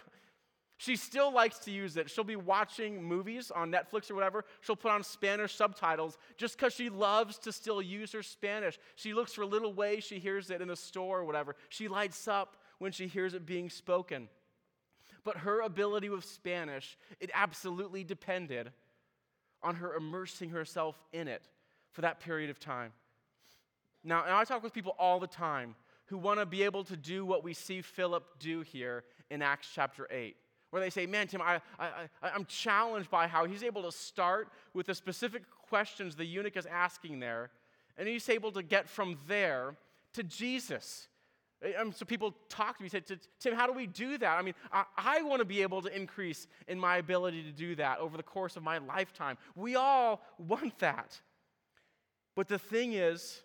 She 0.78 0.98
still 0.98 1.32
likes 1.32 1.60
to 1.60 1.72
use 1.72 1.96
it. 1.96 2.10
She'll 2.10 2.26
be 2.26 2.36
watching 2.36 3.02
movies 3.02 3.50
on 3.50 3.72
Netflix 3.72 4.12
or 4.12 4.16
whatever. 4.16 4.44
She'll 4.60 4.76
put 4.76 4.92
on 4.92 5.04
Spanish 5.04 5.56
subtitles 5.56 6.18
just 6.38 6.58
because 6.58 6.74
she 6.74 6.90
loves 6.90 7.38
to 7.40 7.54
still 7.54 7.82
use 7.82 8.12
her 8.12 8.24
Spanish. 8.24 8.78
She 8.96 9.14
looks 9.14 9.34
for 9.34 9.46
little 9.46 9.74
ways 9.74 10.04
she 10.04 10.20
hears 10.20 10.50
it 10.50 10.62
in 10.62 10.68
the 10.68 10.76
store 10.76 11.20
or 11.20 11.26
whatever. 11.26 11.56
She 11.70 11.88
lights 11.88 12.28
up 12.28 12.58
when 12.80 12.92
she 12.92 13.08
hears 13.08 13.34
it 13.34 13.46
being 13.46 13.70
spoken. 13.70 14.28
But 15.24 15.38
her 15.38 15.62
ability 15.62 16.10
with 16.10 16.26
Spanish, 16.26 16.98
it 17.22 17.32
absolutely 17.34 18.04
depended 18.04 18.72
on 19.64 19.76
her 19.76 19.96
immersing 19.96 20.50
herself 20.50 21.02
in 21.14 21.30
it 21.30 21.42
for 21.92 22.02
that 22.02 22.20
period 22.20 22.50
of 22.50 22.60
time. 22.60 22.92
Now, 24.04 24.24
I 24.28 24.44
talk 24.44 24.62
with 24.62 24.74
people 24.74 24.96
all 25.00 25.20
the 25.20 25.26
time 25.26 25.76
who 26.08 26.18
want 26.18 26.40
to 26.40 26.46
be 26.46 26.64
able 26.64 26.84
to 26.84 26.98
do 26.98 27.26
what 27.26 27.44
we 27.44 27.54
see 27.54 27.82
Philip 27.82 28.24
do 28.40 28.62
here 28.62 29.06
in 29.32 29.42
Acts 29.42 29.70
chapter 29.74 30.08
8 30.12 30.36
where 30.76 30.84
they 30.84 30.90
say, 30.90 31.06
Man, 31.06 31.26
Tim, 31.26 31.42
I, 31.42 31.62
I, 31.80 31.90
I'm 32.22 32.44
challenged 32.44 33.10
by 33.10 33.28
how 33.28 33.46
he's 33.46 33.64
able 33.64 33.84
to 33.84 33.94
start 33.94 34.50
with 34.74 34.88
the 34.88 34.94
specific 34.94 35.44
questions 35.70 36.18
the 36.18 36.26
eunuch 36.26 36.58
is 36.58 36.66
asking 36.66 37.22
there, 37.22 37.50
and 37.98 38.10
he's 38.10 38.28
able 38.28 38.52
to 38.52 38.62
get 38.62 38.90
from 38.90 39.18
there 39.26 39.78
to 40.16 40.24
Jesus. 40.24 41.08
And 41.62 41.76
um, 41.78 41.94
so 41.94 42.04
people 42.04 42.36
talk 42.50 42.76
to 42.76 42.84
me, 42.84 42.90
say, 42.90 43.02
Tim, 43.40 43.56
how 43.56 43.68
do 43.68 43.72
we 43.72 43.88
do 43.88 44.18
that? 44.18 44.38
I 44.38 44.42
mean, 44.42 44.54
I, 44.70 44.84
I 44.98 45.22
want 45.22 45.40
to 45.40 45.46
be 45.46 45.62
able 45.62 45.82
to 45.82 45.96
increase 45.96 46.46
in 46.68 46.78
my 46.78 46.98
ability 46.98 47.44
to 47.44 47.54
do 47.54 47.76
that 47.76 48.00
over 48.00 48.18
the 48.18 48.24
course 48.24 48.58
of 48.58 48.64
my 48.64 48.80
lifetime. 48.80 49.38
We 49.56 49.78
all 49.78 50.22
want 50.38 50.78
that. 50.80 51.22
But 52.36 52.50
the 52.50 52.60
thing 52.60 52.92
is 52.92 53.42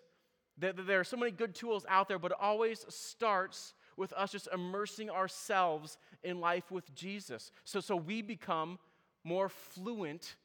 that 0.57 0.85
there 0.85 0.99
are 0.99 1.05
so 1.05 1.15
many 1.15 1.31
good 1.31 1.55
tools 1.55 1.85
out 1.87 2.09
there, 2.09 2.19
but 2.19 2.31
it 2.31 2.37
always 2.41 2.85
starts 2.89 3.73
with 4.01 4.11
us 4.13 4.31
just 4.31 4.49
immersing 4.53 5.09
ourselves 5.09 5.97
in 6.23 6.41
life 6.41 6.71
with 6.71 6.93
Jesus. 6.93 7.51
So, 7.63 7.79
so 7.79 7.95
we 7.95 8.21
become 8.21 8.79
more 9.23 9.47
fluent 9.47 10.35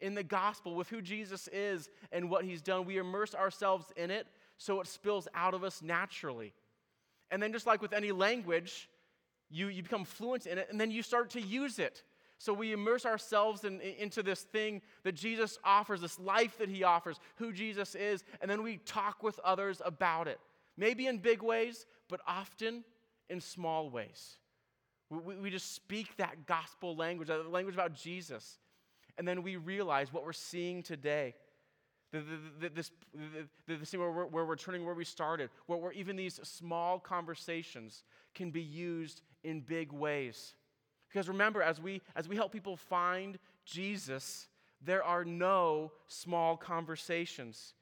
in 0.00 0.14
the 0.14 0.22
gospel 0.22 0.74
with 0.74 0.88
who 0.88 1.02
Jesus 1.02 1.48
is 1.52 1.90
and 2.12 2.30
what 2.30 2.44
he's 2.44 2.62
done. 2.62 2.86
We 2.86 2.96
immerse 2.96 3.34
ourselves 3.34 3.86
in 3.96 4.10
it 4.10 4.26
so 4.56 4.80
it 4.80 4.86
spills 4.86 5.28
out 5.34 5.52
of 5.52 5.64
us 5.64 5.82
naturally. 5.82 6.54
And 7.30 7.42
then, 7.42 7.52
just 7.52 7.66
like 7.66 7.82
with 7.82 7.92
any 7.92 8.12
language, 8.12 8.88
you, 9.50 9.66
you 9.66 9.82
become 9.82 10.04
fluent 10.04 10.46
in 10.46 10.58
it 10.58 10.68
and 10.70 10.80
then 10.80 10.90
you 10.90 11.02
start 11.02 11.30
to 11.30 11.40
use 11.40 11.78
it. 11.78 12.02
So 12.38 12.54
we 12.54 12.72
immerse 12.72 13.04
ourselves 13.04 13.64
in, 13.64 13.80
into 13.80 14.22
this 14.22 14.42
thing 14.42 14.80
that 15.02 15.14
Jesus 15.14 15.58
offers, 15.62 16.00
this 16.00 16.18
life 16.18 16.56
that 16.58 16.70
he 16.70 16.84
offers, 16.84 17.18
who 17.36 17.52
Jesus 17.52 17.94
is, 17.94 18.24
and 18.40 18.50
then 18.50 18.62
we 18.62 18.78
talk 18.78 19.22
with 19.22 19.38
others 19.40 19.82
about 19.84 20.26
it. 20.26 20.40
Maybe 20.78 21.06
in 21.06 21.18
big 21.18 21.42
ways, 21.42 21.84
but 22.08 22.20
often 22.26 22.84
in 23.30 23.40
small 23.40 23.88
ways. 23.88 24.36
We, 25.08 25.36
we 25.36 25.50
just 25.50 25.74
speak 25.74 26.16
that 26.18 26.46
gospel 26.46 26.96
language, 26.96 27.28
the 27.28 27.42
language 27.42 27.74
about 27.74 27.94
Jesus. 27.94 28.58
And 29.18 29.26
then 29.26 29.42
we 29.42 29.56
realize 29.56 30.12
what 30.12 30.24
we're 30.24 30.32
seeing 30.32 30.82
today. 30.82 31.34
The, 32.12 32.20
the, 32.20 32.38
the, 32.60 32.68
this, 32.70 32.90
the, 33.66 33.76
the 33.76 33.86
thing 33.86 34.00
where 34.00 34.10
we're, 34.10 34.26
where 34.26 34.44
we're 34.44 34.56
turning 34.56 34.84
where 34.84 34.94
we 34.94 35.04
started, 35.04 35.50
where, 35.66 35.78
where 35.78 35.92
even 35.92 36.16
these 36.16 36.40
small 36.42 36.98
conversations 36.98 38.02
can 38.34 38.50
be 38.50 38.62
used 38.62 39.22
in 39.44 39.60
big 39.60 39.92
ways. 39.92 40.54
Because 41.08 41.28
remember, 41.28 41.62
as 41.62 41.80
we, 41.80 42.00
as 42.16 42.28
we 42.28 42.36
help 42.36 42.52
people 42.52 42.76
find 42.76 43.38
Jesus, 43.64 44.48
there 44.80 45.04
are 45.04 45.24
no 45.24 45.92
small 46.08 46.56
conversations. 46.56 47.74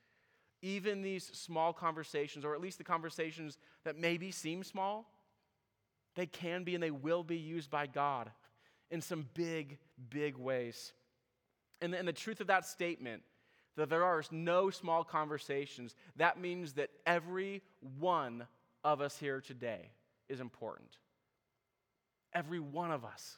Even 0.63 1.03
these 1.03 1.25
small 1.25 1.73
conversations, 1.73 2.45
or 2.45 2.55
at 2.55 2.61
least 2.61 2.79
the 2.79 2.85
conversations 2.85 3.59
that 3.85 3.97
maybe 3.97 4.31
seem 4.31 4.65
small, 4.65 5.11
they 6.15 6.27
can 6.27 6.65
be 6.65 6.75
and 6.75 6.83
they 6.83 6.91
will 6.91 7.23
be 7.23 7.37
used 7.37 7.71
by 7.71 7.87
God 7.87 8.31
in 8.91 9.01
some 9.01 9.27
big, 9.35 9.79
big 10.11 10.37
ways. 10.37 10.93
And 11.81 11.93
the, 11.93 11.99
and 11.99 12.09
the 12.09 12.13
truth 12.13 12.41
of 12.41 12.47
that 12.49 12.67
statement, 12.67 13.23
that 13.77 13.89
there 13.89 14.05
are 14.05 14.23
no 14.31 14.71
small 14.71 15.05
conversations, 15.05 15.95
that 16.17 16.41
means 16.41 16.73
that 16.75 16.91
every 17.07 17.63
one 17.99 18.47
of 18.83 19.01
us 19.01 19.17
here 19.19 19.41
today 19.41 19.93
is 20.29 20.41
important. 20.41 20.99
Every 22.35 22.61
one 22.61 22.91
of 22.91 23.05
us. 23.05 23.37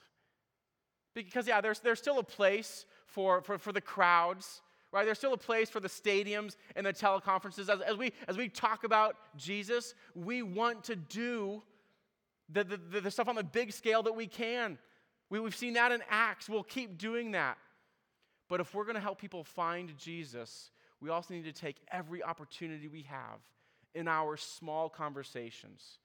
Because, 1.15 1.47
yeah, 1.47 1.61
there's, 1.61 1.81
there's 1.81 1.99
still 1.99 2.19
a 2.19 2.25
place 2.25 2.87
for, 3.05 3.43
for, 3.43 3.59
for 3.59 3.73
the 3.73 3.81
crowds, 3.81 4.63
right? 4.93 5.05
There's 5.05 5.19
still 5.19 5.35
a 5.35 5.39
place 5.39 5.69
for 5.69 5.81
the 5.81 5.89
stadiums 5.89 6.57
and 6.77 6.87
the 6.87 6.93
teleconferences. 6.93 7.69
As, 7.69 7.81
as, 7.81 7.97
we, 7.97 8.13
as 8.29 8.37
we 8.37 8.49
talk 8.49 8.85
about 8.85 9.17
Jesus, 9.37 9.95
we 10.15 10.43
want 10.43 10.85
to 10.85 10.97
do 10.97 11.63
the, 12.53 12.65
the, 12.65 13.01
the 13.01 13.11
stuff 13.11 13.29
on 13.29 13.37
the 13.37 13.45
big 13.45 13.73
scale 13.73 14.03
that 14.03 14.15
we 14.15 14.27
can. 14.27 14.79
We, 15.29 15.41
we've 15.41 15.57
seen 15.57 15.75
that 15.75 15.93
in 15.93 16.03
Acts. 16.09 16.49
We'll 16.49 16.63
keep 16.63 16.99
doing 16.99 17.33
that. 17.33 17.59
But 18.49 18.61
if 18.61 18.75
we're 18.75 18.85
going 18.85 18.97
to 18.97 19.01
help 19.01 19.21
people 19.21 19.45
find 19.45 19.97
Jesus, 19.97 20.71
we 21.01 21.09
also 21.09 21.35
need 21.35 21.45
to 21.45 21.53
take 21.53 21.77
every 21.91 22.23
opportunity 22.23 22.89
we 22.89 23.03
have 23.03 23.39
in 23.95 24.09
our 24.09 24.37
small 24.37 24.89
conversations 24.89 25.99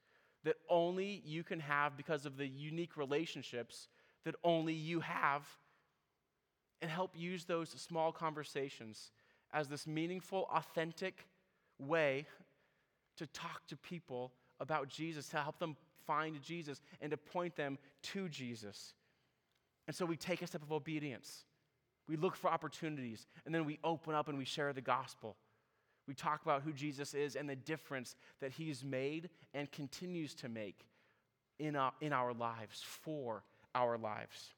that 0.44 0.58
only 0.70 1.24
you 1.26 1.44
can 1.44 1.60
have 1.60 1.98
because 1.98 2.26
of 2.26 2.38
the 2.38 2.48
unique 2.48 2.98
relationships 2.98 3.88
that 4.26 4.36
only 4.44 4.74
you 4.74 5.00
have, 5.00 5.44
and 6.82 6.90
help 6.90 7.12
use 7.16 7.46
those 7.46 7.70
small 7.70 8.12
conversations 8.12 9.12
as 9.54 9.68
this 9.68 9.88
meaningful, 9.88 10.48
authentic 10.54 11.28
way 11.80 12.26
to 13.18 13.26
talk 13.28 13.66
to 13.68 13.78
people 13.78 14.34
about 14.60 14.88
Jesus, 14.88 15.28
to 15.30 15.38
help 15.38 15.60
them 15.60 15.76
find 16.06 16.42
Jesus 16.42 16.82
and 17.02 17.12
to 17.12 17.18
point 17.18 17.56
them 17.56 17.78
to 18.02 18.30
Jesus. 18.30 18.94
And 19.88 19.96
so 19.96 20.06
we 20.06 20.18
take 20.18 20.42
a 20.42 20.48
step 20.48 20.62
of 20.62 20.72
obedience. 20.72 21.46
We 22.08 22.18
look 22.18 22.36
for 22.36 22.50
opportunities, 22.50 23.26
and 23.46 23.56
then 23.56 23.66
we 23.66 23.80
open 23.84 24.14
up 24.14 24.28
and 24.28 24.38
we 24.38 24.46
share 24.46 24.74
the 24.74 24.82
gospel. 24.82 25.36
We 26.08 26.14
talk 26.14 26.44
about 26.44 26.62
who 26.62 26.72
Jesus 26.72 27.14
is 27.14 27.36
and 27.36 27.50
the 27.50 27.56
difference 27.56 28.16
that 28.40 28.52
he's 28.52 28.84
made 28.84 29.30
and 29.54 29.72
continues 29.72 30.36
to 30.36 30.50
make 30.50 30.86
in 31.58 31.76
our, 31.76 31.94
in 32.02 32.14
our 32.14 32.34
lives, 32.34 32.84
for 32.84 33.44
our 33.74 33.98
lives. 33.98 34.54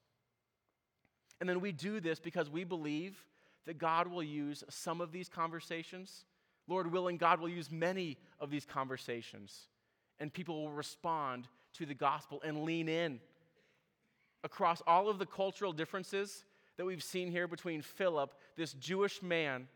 And 1.40 1.48
then 1.48 1.62
we 1.62 1.72
do 1.72 2.00
this 2.00 2.20
because 2.20 2.50
we 2.50 2.64
believe 2.64 3.24
that 3.66 3.78
God 3.78 4.08
will 4.08 4.24
use 4.24 4.64
some 4.70 5.00
of 5.00 5.12
these 5.12 5.30
conversations. 5.30 6.26
Lord 6.68 6.92
willing, 6.92 7.18
God 7.18 7.40
will 7.40 7.50
use 7.50 7.72
many 7.72 8.18
of 8.40 8.50
these 8.50 8.66
conversations 8.66 9.68
and 10.20 10.34
people 10.34 10.64
will 10.64 10.72
respond 10.72 11.48
to 11.74 11.86
the 11.86 11.94
gospel 11.94 12.42
and 12.44 12.64
lean 12.64 12.90
in. 12.90 13.20
Across 14.44 14.82
all 14.88 15.10
of 15.10 15.20
the 15.20 15.26
cultural 15.26 15.74
differences 15.74 16.44
that 16.78 16.86
we've 16.86 17.04
seen 17.04 17.32
here 17.32 17.48
between 17.48 17.82
Philip, 17.82 18.34
this 18.56 18.74
Jewish 18.74 19.22
man, 19.22 19.68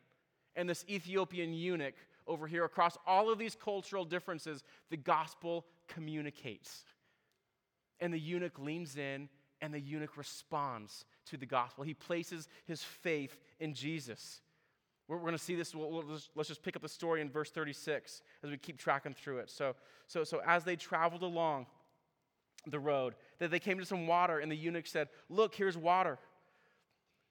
and 0.56 0.70
this 0.70 0.86
Ethiopian 0.90 1.54
eunuch 1.54 1.96
over 2.28 2.48
here, 2.48 2.66
across 2.66 2.98
all 3.06 3.32
of 3.32 3.40
these 3.40 3.56
cultural 3.56 4.06
differences, 4.06 4.64
the 4.90 4.98
gospel 4.98 5.66
communicates. 5.88 6.84
And 8.00 8.14
the 8.14 8.20
eunuch 8.20 8.60
leans 8.60 8.98
in 8.98 9.30
and 9.62 9.74
the 9.74 9.80
eunuch 9.80 10.18
responds 10.18 11.06
to 11.28 11.38
the 11.38 11.46
gospel. 11.46 11.84
He 11.84 11.94
places 11.94 12.48
his 12.66 12.84
faith 12.84 13.38
in 13.60 13.74
Jesus. 13.74 14.42
We're, 15.12 15.18
we're 15.18 15.24
going 15.24 15.34
to 15.34 15.44
see 15.44 15.56
this. 15.56 15.76
We'll, 15.76 15.92
we'll 15.92 16.04
just, 16.04 16.30
let's 16.36 16.48
just 16.48 16.64
pick 16.64 16.78
up 16.78 16.82
the 16.82 16.88
story 16.88 17.20
in 17.20 17.30
verse 17.30 17.52
36 17.52 18.22
as 18.44 18.50
we 18.50 18.58
keep 18.58 18.78
tracking 18.78 19.14
through 19.14 19.40
it. 19.40 19.50
So, 19.50 19.76
so, 20.08 20.24
so 20.24 20.42
as 20.48 20.64
they 20.64 20.78
traveled 20.78 21.22
along 21.22 21.66
the 22.66 22.80
road, 22.80 23.16
that 23.40 23.52
they 23.52 23.60
came 23.60 23.78
to 23.80 23.86
some 23.86 24.08
water, 24.08 24.40
and 24.40 24.50
the 24.50 24.56
eunuch 24.56 24.88
said, 24.88 25.10
Look, 25.30 25.54
here's 25.54 25.78
water. 25.78 26.18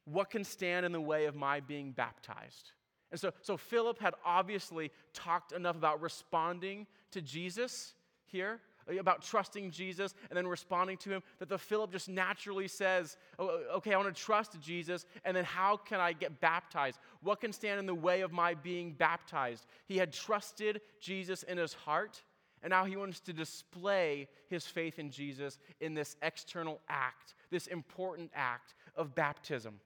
What 0.04 0.28
can 0.28 0.44
stand 0.44 0.84
in 0.84 0.92
the 0.92 1.00
way 1.00 1.24
of 1.24 1.34
my 1.34 1.60
being 1.60 1.92
baptized? 1.92 2.72
And 3.10 3.18
so, 3.18 3.32
so 3.40 3.56
Philip 3.56 3.98
had 3.98 4.12
obviously 4.26 4.92
talked 5.14 5.52
enough 5.52 5.76
about 5.76 6.02
responding 6.02 6.86
to 7.12 7.22
Jesus 7.22 7.94
here 8.26 8.60
about 8.98 9.22
trusting 9.22 9.70
Jesus 9.70 10.14
and 10.28 10.36
then 10.36 10.46
responding 10.46 10.96
to 10.98 11.10
him, 11.10 11.22
that 11.38 11.48
the 11.48 11.58
Philip 11.58 11.92
just 11.92 12.08
naturally 12.08 12.68
says, 12.68 13.16
oh, 13.38 13.60
okay, 13.76 13.92
I 13.92 13.96
want 13.96 14.14
to 14.14 14.22
trust 14.22 14.60
Jesus, 14.60 15.06
and 15.24 15.36
then 15.36 15.44
how 15.44 15.76
can 15.76 16.00
I 16.00 16.12
get 16.12 16.40
baptized? 16.40 16.98
What 17.22 17.40
can 17.40 17.52
stand 17.52 17.78
in 17.78 17.86
the 17.86 17.94
way 17.94 18.22
of 18.22 18.32
my 18.32 18.54
being 18.54 18.92
baptized? 18.92 19.66
He 19.86 19.96
had 19.96 20.12
trusted 20.12 20.80
Jesus 21.00 21.42
in 21.44 21.58
his 21.58 21.72
heart, 21.72 22.22
and 22.62 22.70
now 22.70 22.84
he 22.84 22.96
wants 22.96 23.20
to 23.20 23.32
display 23.32 24.28
his 24.48 24.66
faith 24.66 24.98
in 24.98 25.10
Jesus 25.10 25.58
in 25.80 25.94
this 25.94 26.16
external 26.22 26.80
act, 26.88 27.34
this 27.50 27.66
important 27.68 28.30
act 28.34 28.74
of 28.96 29.14
baptism. 29.14 29.80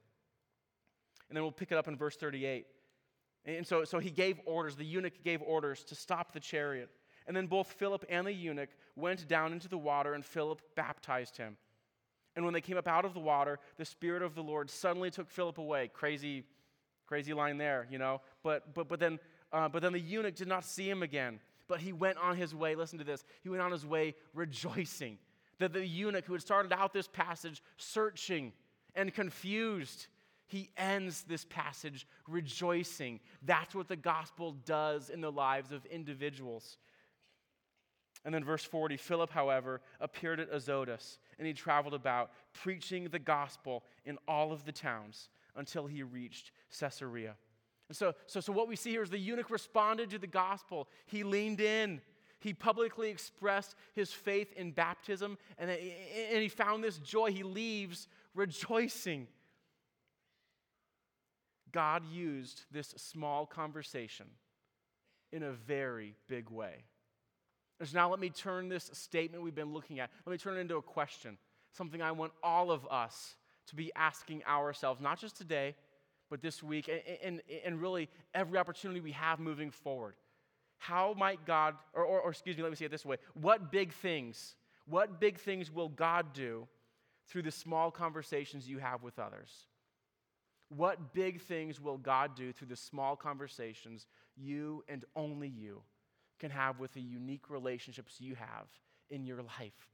And 1.28 1.36
then 1.36 1.42
we'll 1.42 1.52
pick 1.52 1.72
it 1.72 1.78
up 1.78 1.88
in 1.88 1.96
verse 1.96 2.16
38. 2.16 2.66
And 3.46 3.66
so, 3.66 3.84
so 3.84 3.98
he 3.98 4.10
gave 4.10 4.40
orders, 4.46 4.74
the 4.74 4.84
eunuch 4.84 5.22
gave 5.22 5.42
orders 5.42 5.84
to 5.84 5.94
stop 5.94 6.32
the 6.32 6.40
chariot. 6.40 6.88
And 7.26 7.36
then 7.36 7.46
both 7.46 7.68
Philip 7.68 8.04
and 8.08 8.26
the 8.26 8.32
eunuch 8.32 8.70
went 8.96 9.26
down 9.28 9.52
into 9.52 9.68
the 9.68 9.78
water, 9.78 10.14
and 10.14 10.24
Philip 10.24 10.60
baptized 10.74 11.36
him. 11.36 11.56
And 12.36 12.44
when 12.44 12.52
they 12.52 12.60
came 12.60 12.76
up 12.76 12.88
out 12.88 13.04
of 13.04 13.14
the 13.14 13.20
water, 13.20 13.58
the 13.76 13.84
Spirit 13.84 14.22
of 14.22 14.34
the 14.34 14.42
Lord 14.42 14.68
suddenly 14.68 15.10
took 15.10 15.30
Philip 15.30 15.58
away. 15.58 15.90
Crazy, 15.92 16.44
crazy 17.06 17.32
line 17.32 17.58
there, 17.58 17.86
you 17.90 17.98
know. 17.98 18.20
But 18.42 18.74
but 18.74 18.88
but 18.88 18.98
then 18.98 19.18
uh, 19.52 19.68
but 19.68 19.82
then 19.82 19.92
the 19.92 20.00
eunuch 20.00 20.34
did 20.34 20.48
not 20.48 20.64
see 20.64 20.88
him 20.88 21.02
again. 21.02 21.40
But 21.66 21.80
he 21.80 21.92
went 21.92 22.18
on 22.18 22.36
his 22.36 22.54
way. 22.54 22.74
Listen 22.74 22.98
to 22.98 23.04
this. 23.04 23.24
He 23.42 23.48
went 23.48 23.62
on 23.62 23.72
his 23.72 23.86
way 23.86 24.14
rejoicing. 24.34 25.18
That 25.60 25.72
the 25.72 25.86
eunuch 25.86 26.26
who 26.26 26.32
had 26.32 26.42
started 26.42 26.72
out 26.72 26.92
this 26.92 27.08
passage 27.08 27.62
searching 27.78 28.52
and 28.94 29.14
confused, 29.14 30.08
he 30.46 30.70
ends 30.76 31.22
this 31.22 31.46
passage 31.46 32.06
rejoicing. 32.28 33.20
That's 33.42 33.74
what 33.74 33.88
the 33.88 33.96
gospel 33.96 34.52
does 34.66 35.08
in 35.08 35.20
the 35.20 35.32
lives 35.32 35.72
of 35.72 35.86
individuals. 35.86 36.76
And 38.24 38.34
then, 38.34 38.44
verse 38.44 38.64
40 38.64 38.96
Philip, 38.96 39.30
however, 39.30 39.80
appeared 40.00 40.40
at 40.40 40.48
Azotus, 40.50 41.18
and 41.38 41.46
he 41.46 41.52
traveled 41.52 41.94
about, 41.94 42.30
preaching 42.52 43.08
the 43.08 43.18
gospel 43.18 43.84
in 44.04 44.18
all 44.26 44.52
of 44.52 44.64
the 44.64 44.72
towns 44.72 45.28
until 45.56 45.86
he 45.86 46.02
reached 46.02 46.50
Caesarea. 46.78 47.36
And 47.88 47.96
so, 47.96 48.14
so, 48.26 48.40
so 48.40 48.52
what 48.52 48.66
we 48.66 48.76
see 48.76 48.90
here 48.90 49.02
is 49.02 49.10
the 49.10 49.18
eunuch 49.18 49.50
responded 49.50 50.10
to 50.10 50.18
the 50.18 50.26
gospel. 50.26 50.88
He 51.06 51.22
leaned 51.22 51.60
in. 51.60 52.00
He 52.40 52.52
publicly 52.52 53.10
expressed 53.10 53.74
his 53.94 54.12
faith 54.12 54.52
in 54.54 54.72
baptism, 54.72 55.38
and, 55.58 55.70
and 55.70 56.42
he 56.42 56.48
found 56.48 56.84
this 56.84 56.98
joy. 56.98 57.32
He 57.32 57.42
leaves 57.42 58.08
rejoicing. 58.34 59.28
God 61.72 62.04
used 62.06 62.62
this 62.70 62.88
small 62.96 63.46
conversation 63.46 64.26
in 65.32 65.42
a 65.42 65.52
very 65.52 66.14
big 66.28 66.50
way. 66.50 66.84
And 67.80 67.88
so 67.88 67.98
now 67.98 68.10
let 68.10 68.20
me 68.20 68.30
turn 68.30 68.68
this 68.68 68.90
statement 68.92 69.42
we've 69.42 69.54
been 69.54 69.72
looking 69.72 70.00
at, 70.00 70.10
let 70.26 70.32
me 70.32 70.38
turn 70.38 70.56
it 70.56 70.60
into 70.60 70.76
a 70.76 70.82
question, 70.82 71.36
something 71.72 72.00
I 72.00 72.12
want 72.12 72.32
all 72.42 72.70
of 72.70 72.86
us 72.90 73.36
to 73.68 73.74
be 73.74 73.90
asking 73.96 74.42
ourselves, 74.44 75.00
not 75.00 75.18
just 75.18 75.36
today, 75.36 75.74
but 76.30 76.40
this 76.40 76.62
week, 76.62 76.88
and, 76.88 77.00
and, 77.22 77.42
and 77.64 77.80
really 77.80 78.08
every 78.34 78.58
opportunity 78.58 79.00
we 79.00 79.12
have 79.12 79.40
moving 79.40 79.70
forward. 79.70 80.14
How 80.78 81.14
might 81.16 81.44
God, 81.46 81.74
or, 81.94 82.04
or, 82.04 82.20
or 82.20 82.30
excuse 82.30 82.56
me, 82.56 82.62
let 82.62 82.70
me 82.70 82.76
say 82.76 82.84
it 82.86 82.90
this 82.90 83.06
way 83.06 83.16
what 83.34 83.72
big 83.72 83.92
things, 83.92 84.54
what 84.86 85.20
big 85.20 85.38
things 85.38 85.70
will 85.70 85.88
God 85.88 86.32
do 86.32 86.68
through 87.26 87.42
the 87.42 87.50
small 87.50 87.90
conversations 87.90 88.68
you 88.68 88.78
have 88.78 89.02
with 89.02 89.18
others? 89.18 89.50
What 90.68 91.14
big 91.14 91.40
things 91.40 91.80
will 91.80 91.98
God 91.98 92.34
do 92.34 92.52
through 92.52 92.68
the 92.68 92.76
small 92.76 93.16
conversations 93.16 94.06
you 94.36 94.84
and 94.88 95.04
only 95.14 95.48
you 95.48 95.82
can 96.38 96.50
have 96.50 96.78
with 96.78 96.92
the 96.94 97.00
unique 97.00 97.50
relationships 97.50 98.16
you 98.20 98.34
have 98.34 98.66
in 99.10 99.24
your 99.24 99.42
life? 99.42 99.88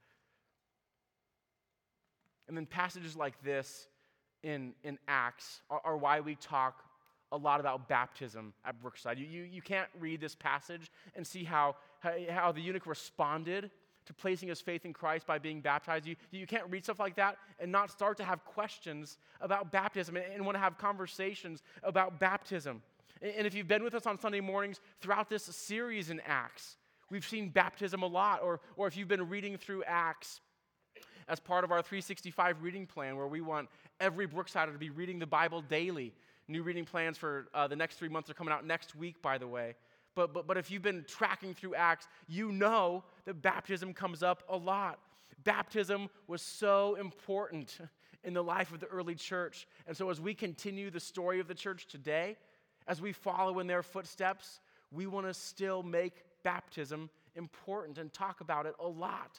And 2.48 2.56
then 2.56 2.66
passages 2.66 3.14
like 3.14 3.40
this 3.42 3.86
in, 4.42 4.72
in 4.82 4.98
Acts 5.06 5.62
are, 5.70 5.80
are 5.84 5.96
why 5.96 6.20
we 6.20 6.34
talk 6.34 6.82
a 7.32 7.36
lot 7.36 7.60
about 7.60 7.88
baptism 7.88 8.52
at 8.64 8.80
Brookside. 8.80 9.18
You, 9.18 9.26
you, 9.26 9.42
you 9.42 9.62
can't 9.62 9.88
read 9.98 10.20
this 10.20 10.34
passage 10.34 10.90
and 11.14 11.26
see 11.26 11.44
how, 11.44 11.76
how, 12.28 12.50
the 12.50 12.60
eunuch 12.60 12.86
responded 12.86 13.70
to 14.06 14.14
placing 14.14 14.48
his 14.48 14.60
faith 14.60 14.84
in 14.84 14.92
Christ 14.92 15.26
by 15.26 15.38
being 15.38 15.60
baptized. 15.60 16.06
You, 16.06 16.16
you 16.32 16.46
can't 16.46 16.64
read 16.68 16.82
stuff 16.82 16.98
like 16.98 17.14
that 17.16 17.36
and 17.60 17.70
not 17.70 17.90
start 17.90 18.16
to 18.16 18.24
have 18.24 18.44
questions 18.44 19.18
about 19.40 19.70
baptism 19.70 20.16
and, 20.16 20.24
and 20.34 20.44
want 20.44 20.56
to 20.56 20.60
have 20.60 20.78
conversations 20.78 21.62
about 21.84 22.18
baptism. 22.18 22.82
And, 23.22 23.46
if 23.46 23.54
you've 23.54 23.68
been 23.68 23.84
with 23.84 23.94
us 23.94 24.06
on 24.06 24.18
Sunday 24.18 24.40
mornings 24.40 24.80
throughout 25.00 25.28
this 25.28 25.44
series 25.44 26.10
in 26.10 26.20
Acts, 26.26 26.76
we've 27.10 27.26
seen 27.26 27.50
baptism 27.50 28.02
a 28.02 28.06
lot. 28.06 28.42
Or, 28.42 28.60
or 28.76 28.86
if 28.86 28.96
you've 28.96 29.08
been 29.08 29.28
reading 29.28 29.56
through 29.56 29.84
Acts, 29.84 30.40
as 31.28 31.38
part 31.38 31.62
of 31.62 31.70
our 31.70 31.80
365 31.80 32.62
reading 32.62 32.86
plan, 32.86 33.16
where 33.16 33.28
we 33.28 33.40
want 33.40 33.68
every 34.00 34.26
Brooksider 34.26 34.72
to 34.72 34.78
be 34.78 34.90
reading 34.90 35.18
the 35.18 35.26
Bible 35.26 35.62
daily. 35.62 36.12
New 36.48 36.64
reading 36.64 36.84
plans 36.84 37.16
for 37.16 37.46
uh, 37.54 37.68
the 37.68 37.76
next 37.76 37.96
three 37.96 38.08
months 38.08 38.28
are 38.28 38.34
coming 38.34 38.52
out 38.52 38.66
next 38.66 38.96
week, 38.96 39.22
by 39.22 39.38
the 39.38 39.46
way. 39.46 39.76
But, 40.16 40.34
but, 40.34 40.48
but 40.48 40.56
if 40.56 40.70
you've 40.70 40.82
been 40.82 41.04
tracking 41.06 41.54
through 41.54 41.76
Acts, 41.76 42.08
you 42.26 42.50
know 42.50 43.04
that 43.24 43.40
baptism 43.40 43.94
comes 43.94 44.24
up 44.24 44.42
a 44.48 44.56
lot. 44.56 44.98
Baptism 45.44 46.10
was 46.26 46.42
so 46.42 46.96
important 46.96 47.78
in 48.24 48.34
the 48.34 48.42
life 48.42 48.72
of 48.72 48.80
the 48.80 48.86
early 48.86 49.14
church. 49.14 49.68
And 49.86 49.96
so, 49.96 50.10
as 50.10 50.20
we 50.20 50.34
continue 50.34 50.90
the 50.90 51.00
story 51.00 51.38
of 51.38 51.46
the 51.46 51.54
church 51.54 51.86
today, 51.86 52.36
as 52.90 53.00
we 53.00 53.12
follow 53.12 53.60
in 53.60 53.68
their 53.68 53.84
footsteps, 53.84 54.58
we 54.90 55.06
want 55.06 55.24
to 55.24 55.32
still 55.32 55.84
make 55.84 56.24
baptism 56.42 57.08
important 57.36 57.98
and 57.98 58.12
talk 58.12 58.40
about 58.40 58.66
it 58.66 58.74
a 58.80 58.86
lot. 58.86 59.38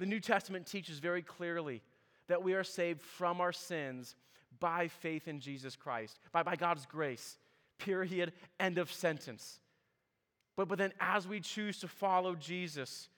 The 0.00 0.06
New 0.06 0.18
Testament 0.18 0.66
teaches 0.66 0.98
very 0.98 1.22
clearly 1.22 1.80
that 2.26 2.42
we 2.42 2.54
are 2.54 2.64
saved 2.64 3.02
from 3.02 3.40
our 3.40 3.52
sins 3.52 4.16
by 4.58 4.88
faith 4.88 5.28
in 5.28 5.38
Jesus 5.38 5.76
Christ, 5.76 6.18
by, 6.32 6.42
by 6.42 6.56
God's 6.56 6.86
grace. 6.86 7.38
Period. 7.78 8.32
End 8.58 8.78
of 8.78 8.92
sentence. 8.92 9.60
But, 10.56 10.66
but 10.66 10.76
then, 10.76 10.92
as 10.98 11.28
we 11.28 11.38
choose 11.38 11.78
to 11.78 11.88
follow 11.88 12.34
Jesus, 12.34 13.08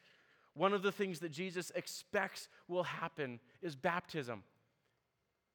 one 0.53 0.75
of 0.75 0.83
the 0.83 0.93
things 0.93 1.21
that 1.21 1.33
Jesus 1.33 1.73
expects 1.75 2.49
will 2.69 2.83
happen 2.83 3.41
is 3.63 3.75
baptism. 3.75 4.43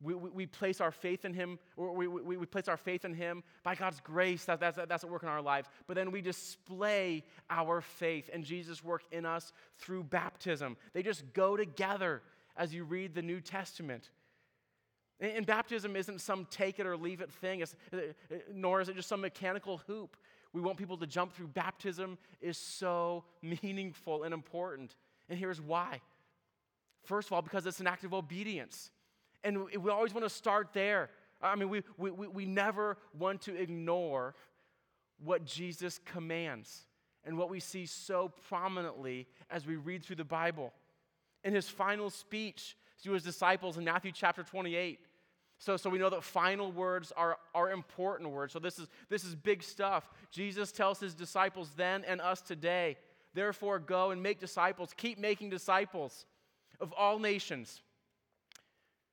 We, 0.02 0.14
we, 0.14 0.30
we 0.30 0.46
place 0.46 0.80
our 0.80 0.92
faith 0.92 1.26
in 1.26 1.34
Him, 1.34 1.58
or 1.76 1.94
we, 1.94 2.08
we, 2.08 2.38
we 2.38 2.46
place 2.46 2.68
our 2.68 2.78
faith 2.78 3.04
in 3.06 3.14
Him 3.14 3.44
by 3.64 3.76
God's 3.76 4.00
grace. 4.00 4.46
That, 4.46 4.60
that's, 4.60 4.78
that's 4.88 5.04
at 5.04 5.10
work 5.10 5.24
in 5.24 5.30
our 5.30 5.42
lives. 5.42 5.70
But 5.88 5.96
then 5.96 6.12
we 6.12 6.22
display 6.22 7.24
our 7.50 7.82
faith 7.82 8.30
and 8.32 8.44
Jesus' 8.44 8.84
work 8.84 9.04
in 9.12 9.26
us 9.26 9.54
through 9.78 10.04
baptism. 10.04 10.78
They 10.94 11.04
just 11.04 11.24
go 11.34 11.58
together 11.58 12.22
as 12.56 12.74
you 12.74 12.84
read 12.84 13.16
the 13.16 13.22
New 13.22 13.42
Testament. 13.42 14.10
And 15.20 15.48
baptism 15.48 15.96
isn't 15.96 16.22
some 16.22 16.46
take 16.52 16.80
it 16.80 16.86
or 16.86 16.96
leave 16.96 17.22
it 17.22 17.32
thing, 17.32 17.62
it's, 17.62 17.76
uh, 17.92 17.98
uh, 18.32 18.36
nor 18.54 18.82
is 18.82 18.90
it 18.90 18.96
just 18.96 19.10
some 19.10 19.22
mechanical 19.22 19.78
hoop 19.88 20.16
we 20.54 20.62
want 20.62 20.78
people 20.78 20.98
to 20.98 21.08
jump 21.08 21.34
through. 21.34 21.48
Baptism 21.48 22.18
is 22.42 22.58
so 22.58 23.24
meaningful 23.42 24.24
and 24.24 24.34
important. 24.34 24.96
And 25.30 25.38
here's 25.38 25.62
why. 25.62 26.02
First 27.04 27.30
of 27.30 27.34
all, 27.34 27.42
because 27.42 27.66
it's 27.66 27.80
an 27.80 27.88
act 27.88 28.04
of 28.04 28.14
obedience. 28.14 28.92
And 29.44 29.66
we 29.66 29.90
always 29.92 30.14
want 30.14 30.26
to 30.26 30.30
start 30.30 30.70
there. 30.74 31.10
I 31.42 31.56
mean, 31.56 31.70
we, 31.70 31.84
we, 31.98 32.12
we 32.12 32.46
never 32.46 32.98
want 33.18 33.42
to 33.42 33.56
ignore 33.56 34.36
what 35.24 35.46
Jesus 35.46 36.00
commands 36.04 36.86
and 37.24 37.38
what 37.38 37.50
we 37.50 37.60
see 37.60 37.86
so 37.86 38.32
prominently 38.48 39.28
as 39.50 39.66
we 39.66 39.76
read 39.76 40.04
through 40.04 40.16
the 40.16 40.24
Bible. 40.24 40.74
In 41.44 41.54
his 41.54 41.70
final 41.70 42.10
speech 42.10 42.76
to 43.04 43.12
his 43.12 43.24
disciples 43.24 43.78
in 43.78 43.84
Matthew 43.84 44.12
chapter 44.12 44.44
28, 44.44 45.00
so, 45.60 45.76
so 45.76 45.90
we 45.90 45.98
know 45.98 46.10
that 46.10 46.24
final 46.24 46.72
words 46.72 47.12
are, 47.18 47.38
are 47.56 47.72
important 47.72 48.30
words. 48.30 48.54
So 48.54 48.60
this 48.60 48.78
is, 48.78 48.88
this 49.10 49.24
is 49.24 49.36
big 49.36 49.64
stuff. 49.64 50.10
Jesus 50.32 50.72
tells 50.72 51.00
his 51.00 51.16
disciples 51.16 51.72
then 51.76 52.04
and 52.06 52.22
us 52.22 52.42
today, 52.42 52.98
therefore 53.34 53.80
go 53.80 54.12
and 54.12 54.22
make 54.22 54.40
disciples, 54.40 54.94
keep 54.96 55.18
making 55.18 55.50
disciples 55.50 56.26
of 56.80 56.94
all 56.94 57.18
nations, 57.18 57.82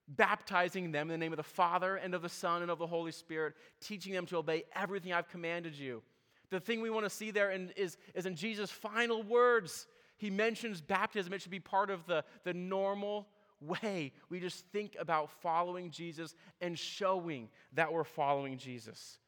baptizing 0.09 0.93
them 0.93 1.11
in 1.11 1.13
the 1.13 1.25
name 1.25 1.33
of 1.33 1.39
the 1.39 1.43
Father 1.43 1.97
and 1.97 2.15
of 2.15 2.23
the 2.23 2.29
Son 2.29 2.63
and 2.63 2.71
of 2.71 2.79
the 2.79 2.87
Holy 2.87 3.13
Spirit, 3.13 3.55
teaching 3.81 4.13
them 4.13 4.27
to 4.27 4.37
obey 4.37 4.65
everything 4.75 5.13
I've 5.13 5.29
commanded 5.29 5.75
you. 5.75 6.03
The 6.51 6.61
thing 6.61 6.81
we 6.81 6.91
want 6.91 7.07
to 7.07 7.11
see 7.11 7.31
there 7.31 7.51
in, 7.51 7.71
is, 7.77 7.97
is 8.15 8.27
in 8.27 8.37
Jesus' 8.37 8.71
final 8.71 9.23
words. 9.23 9.87
He 10.17 10.31
mentions 10.31 10.81
baptism. 10.81 11.33
It 11.33 11.43
should 11.43 11.51
be 11.51 11.61
part 11.61 11.91
of 11.91 12.07
the, 12.07 12.25
the 12.45 12.55
normal 12.55 13.29
way. 13.61 14.13
We 14.29 14.41
just 14.41 14.67
think 14.67 14.97
about 14.99 15.31
following 15.43 15.91
Jesus 15.91 16.35
and 16.61 16.79
showing 16.79 17.49
that 17.73 17.93
we're 17.93 18.05
following 18.05 18.59
Jesus. 18.59 19.19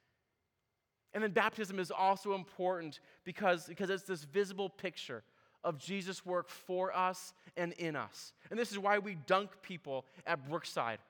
And 1.14 1.22
then 1.22 1.30
baptism 1.30 1.78
is 1.78 1.90
also 1.90 2.34
important 2.34 3.00
because, 3.24 3.66
because 3.66 3.88
it's 3.88 4.02
this 4.02 4.24
visible 4.24 4.68
picture 4.68 5.24
of 5.66 5.78
Jesus' 5.78 6.24
work 6.24 6.48
for 6.48 6.96
us 6.96 7.34
and 7.56 7.72
in 7.74 7.96
us. 7.96 8.32
And 8.50 8.58
this 8.58 8.70
is 8.72 8.78
why 8.78 8.98
we 8.98 9.16
dunk 9.26 9.50
people 9.62 10.06
at 10.26 10.48
Brookside. 10.48 11.00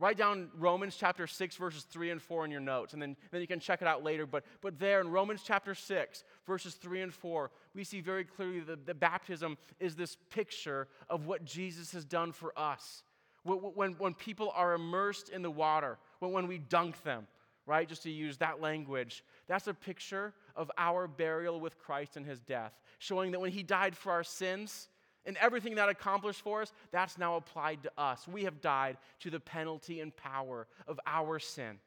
Write 0.00 0.18
down 0.18 0.50
Romans 0.58 0.96
chapter 0.98 1.28
6, 1.28 1.56
verses 1.56 1.84
3 1.84 2.10
and 2.10 2.20
4 2.20 2.44
in 2.44 2.50
your 2.50 2.60
notes, 2.60 2.94
and 2.94 3.00
then, 3.00 3.16
then 3.30 3.40
you 3.40 3.46
can 3.46 3.60
check 3.60 3.80
it 3.80 3.86
out 3.86 4.02
later. 4.02 4.26
But, 4.26 4.44
but 4.60 4.80
there 4.80 5.00
in 5.00 5.08
Romans 5.08 5.42
chapter 5.46 5.72
6, 5.72 6.24
verses 6.44 6.74
3 6.74 7.02
and 7.02 7.14
4, 7.14 7.50
we 7.76 7.84
see 7.84 8.00
very 8.00 8.24
clearly 8.24 8.58
that 8.60 8.84
the 8.84 8.94
baptism 8.94 9.56
is 9.78 9.94
this 9.94 10.16
picture 10.30 10.88
of 11.08 11.26
what 11.26 11.44
Jesus 11.44 11.92
has 11.92 12.04
done 12.04 12.32
for 12.32 12.52
us. 12.58 13.04
When, 13.44 13.58
when, 13.58 13.92
when 13.92 14.14
people 14.14 14.52
are 14.56 14.74
immersed 14.74 15.28
in 15.28 15.42
the 15.42 15.50
water, 15.50 15.98
when, 16.18 16.32
when 16.32 16.48
we 16.48 16.58
dunk 16.58 17.00
them, 17.04 17.28
right, 17.66 17.88
just 17.88 18.02
to 18.04 18.10
use 18.10 18.36
that 18.38 18.60
language, 18.60 19.24
that's 19.46 19.66
a 19.66 19.74
picture 19.74 20.32
of 20.56 20.70
our 20.78 21.06
burial 21.06 21.60
with 21.60 21.78
Christ 21.78 22.16
and 22.16 22.26
his 22.26 22.40
death, 22.40 22.72
showing 22.98 23.32
that 23.32 23.40
when 23.40 23.52
he 23.52 23.62
died 23.62 23.96
for 23.96 24.12
our 24.12 24.24
sins, 24.24 24.88
and 25.26 25.36
everything 25.38 25.74
that 25.76 25.88
accomplished 25.88 26.42
for 26.42 26.62
us, 26.62 26.72
that's 26.90 27.18
now 27.18 27.36
applied 27.36 27.82
to 27.82 27.92
us. 27.96 28.28
We 28.28 28.44
have 28.44 28.60
died 28.60 28.98
to 29.20 29.30
the 29.30 29.40
penalty 29.40 30.00
and 30.00 30.14
power 30.14 30.66
of 30.86 31.00
our 31.06 31.38
sin. 31.38 31.78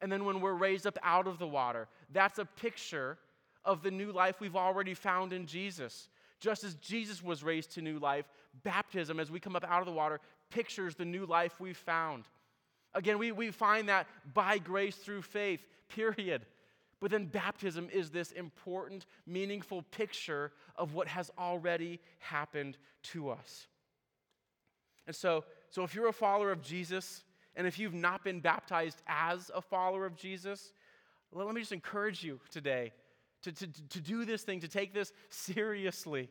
And 0.00 0.10
then 0.10 0.24
when 0.24 0.40
we're 0.40 0.54
raised 0.54 0.86
up 0.86 0.98
out 1.02 1.26
of 1.26 1.38
the 1.38 1.46
water, 1.46 1.88
that's 2.12 2.38
a 2.38 2.44
picture 2.44 3.18
of 3.64 3.82
the 3.82 3.90
new 3.90 4.12
life 4.12 4.40
we've 4.40 4.56
already 4.56 4.94
found 4.94 5.32
in 5.32 5.46
Jesus. 5.46 6.08
Just 6.40 6.64
as 6.64 6.74
Jesus 6.76 7.22
was 7.22 7.42
raised 7.42 7.72
to 7.72 7.82
new 7.82 7.98
life, 7.98 8.26
baptism, 8.62 9.18
as 9.20 9.30
we 9.30 9.40
come 9.40 9.56
up 9.56 9.64
out 9.68 9.80
of 9.80 9.86
the 9.86 9.92
water, 9.92 10.20
pictures 10.50 10.94
the 10.94 11.04
new 11.04 11.26
life 11.26 11.60
we've 11.60 11.76
found. 11.76 12.24
Again, 12.94 13.18
we, 13.18 13.32
we 13.32 13.50
find 13.50 13.88
that 13.88 14.06
by 14.34 14.58
grace 14.58 14.96
through 14.96 15.22
faith, 15.22 15.64
period. 15.88 16.46
But 17.00 17.10
then 17.10 17.26
baptism 17.26 17.88
is 17.92 18.10
this 18.10 18.32
important, 18.32 19.06
meaningful 19.26 19.82
picture 19.82 20.52
of 20.76 20.94
what 20.94 21.06
has 21.08 21.30
already 21.38 22.00
happened 22.18 22.76
to 23.04 23.30
us. 23.30 23.66
And 25.06 25.14
so, 25.14 25.44
so 25.70 25.84
if 25.84 25.94
you're 25.94 26.08
a 26.08 26.12
follower 26.12 26.50
of 26.50 26.62
Jesus, 26.62 27.24
and 27.54 27.66
if 27.66 27.78
you've 27.78 27.94
not 27.94 28.24
been 28.24 28.40
baptized 28.40 29.02
as 29.06 29.50
a 29.54 29.60
follower 29.60 30.06
of 30.06 30.16
Jesus, 30.16 30.72
let 31.32 31.52
me 31.54 31.60
just 31.60 31.72
encourage 31.72 32.22
you 32.24 32.40
today 32.50 32.92
to, 33.42 33.52
to, 33.52 33.66
to 33.90 34.00
do 34.00 34.24
this 34.24 34.42
thing, 34.42 34.60
to 34.60 34.68
take 34.68 34.92
this 34.92 35.12
seriously. 35.30 36.28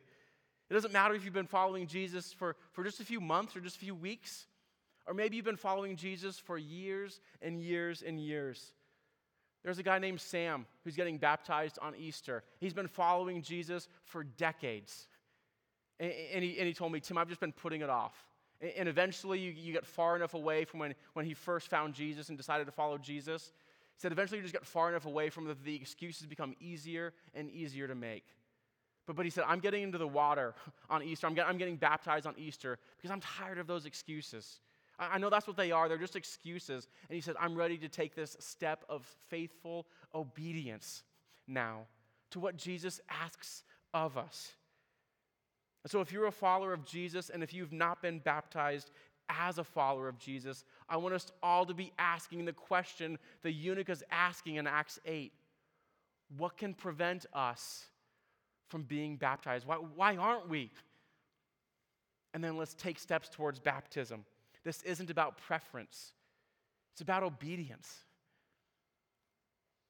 It 0.70 0.74
doesn't 0.74 0.92
matter 0.92 1.14
if 1.14 1.24
you've 1.24 1.34
been 1.34 1.46
following 1.46 1.86
Jesus 1.86 2.32
for, 2.32 2.56
for 2.72 2.84
just 2.84 3.00
a 3.00 3.04
few 3.04 3.20
months 3.20 3.56
or 3.56 3.60
just 3.60 3.76
a 3.76 3.80
few 3.80 3.94
weeks, 3.94 4.46
or 5.08 5.14
maybe 5.14 5.36
you've 5.36 5.44
been 5.44 5.56
following 5.56 5.96
Jesus 5.96 6.38
for 6.38 6.58
years 6.58 7.20
and 7.40 7.60
years 7.60 8.02
and 8.06 8.20
years. 8.20 8.74
There's 9.64 9.78
a 9.78 9.82
guy 9.82 9.98
named 9.98 10.20
Sam 10.20 10.66
who's 10.84 10.94
getting 10.94 11.16
baptized 11.16 11.78
on 11.80 11.96
Easter. 11.96 12.44
He's 12.60 12.74
been 12.74 12.86
following 12.86 13.42
Jesus 13.42 13.88
for 14.04 14.22
decades. 14.22 15.08
And, 15.98 16.44
he, 16.44 16.58
and 16.58 16.66
he 16.66 16.74
told 16.74 16.92
me, 16.92 17.00
Tim, 17.00 17.18
I've 17.18 17.28
just 17.28 17.40
been 17.40 17.52
putting 17.52 17.80
it 17.80 17.90
off. 17.90 18.14
And, 18.60 18.70
and 18.76 18.88
eventually 18.88 19.40
you, 19.40 19.50
you 19.50 19.72
get 19.72 19.86
far 19.86 20.14
enough 20.14 20.34
away 20.34 20.64
from 20.64 20.78
when, 20.80 20.94
when 21.14 21.24
he 21.24 21.34
first 21.34 21.68
found 21.68 21.94
Jesus 21.94 22.28
and 22.28 22.36
decided 22.36 22.66
to 22.66 22.72
follow 22.72 22.98
Jesus. 22.98 23.52
He 23.96 24.00
said, 24.00 24.12
eventually 24.12 24.38
you 24.38 24.42
just 24.42 24.54
get 24.54 24.64
far 24.64 24.90
enough 24.90 25.06
away 25.06 25.30
from 25.30 25.46
the, 25.46 25.56
the 25.64 25.74
excuses 25.74 26.26
become 26.26 26.54
easier 26.60 27.14
and 27.34 27.50
easier 27.50 27.88
to 27.88 27.94
make. 27.94 28.26
But, 29.06 29.16
but 29.16 29.24
he 29.24 29.30
said, 29.30 29.44
I'm 29.48 29.60
getting 29.60 29.82
into 29.82 29.98
the 29.98 30.06
water 30.06 30.54
on 30.90 31.02
Easter. 31.02 31.26
I'm, 31.26 31.34
get, 31.34 31.48
I'm 31.48 31.58
getting 31.58 31.76
baptized 31.76 32.26
on 32.26 32.34
Easter 32.36 32.78
because 32.96 33.10
I'm 33.10 33.20
tired 33.20 33.58
of 33.58 33.66
those 33.66 33.86
excuses. 33.86 34.60
I, 34.98 35.18
know 35.18 35.30
that's 35.30 35.46
what 35.46 35.56
they 35.56 35.70
are. 35.70 35.88
They're 35.88 35.96
just 35.96 36.16
excuses. 36.16 36.88
And 37.08 37.14
he 37.14 37.20
said, 37.20 37.36
I'm 37.40 37.54
ready 37.54 37.78
to 37.78 37.88
take 37.88 38.14
this 38.14 38.36
step 38.40 38.84
of 38.88 39.06
faithful 39.28 39.86
obedience 40.14 41.04
now 41.46 41.86
to 42.30 42.40
what 42.40 42.56
Jesus 42.56 43.00
asks 43.08 43.62
of 43.94 44.18
us. 44.18 44.52
So, 45.86 46.00
if 46.00 46.12
you're 46.12 46.26
a 46.26 46.32
follower 46.32 46.72
of 46.72 46.84
Jesus 46.84 47.30
and 47.30 47.42
if 47.42 47.54
you've 47.54 47.72
not 47.72 48.02
been 48.02 48.18
baptized 48.18 48.90
as 49.28 49.58
a 49.58 49.64
follower 49.64 50.08
of 50.08 50.18
Jesus, 50.18 50.64
I 50.88 50.96
want 50.96 51.14
us 51.14 51.32
all 51.42 51.64
to 51.66 51.74
be 51.74 51.92
asking 51.98 52.44
the 52.44 52.52
question 52.52 53.18
the 53.42 53.52
eunuch 53.52 53.88
is 53.88 54.04
asking 54.10 54.56
in 54.56 54.66
Acts 54.66 54.98
8 55.06 55.32
What 56.36 56.56
can 56.56 56.74
prevent 56.74 57.26
us 57.32 57.86
from 58.68 58.82
being 58.82 59.16
baptized? 59.16 59.66
Why, 59.66 59.76
why 59.76 60.16
aren't 60.16 60.48
we? 60.48 60.70
And 62.34 62.44
then 62.44 62.56
let's 62.56 62.74
take 62.74 62.98
steps 62.98 63.28
towards 63.28 63.58
baptism. 63.58 64.24
This 64.64 64.82
isn't 64.82 65.10
about 65.10 65.38
preference, 65.38 66.12
it's 66.92 67.00
about 67.00 67.22
obedience. 67.22 68.04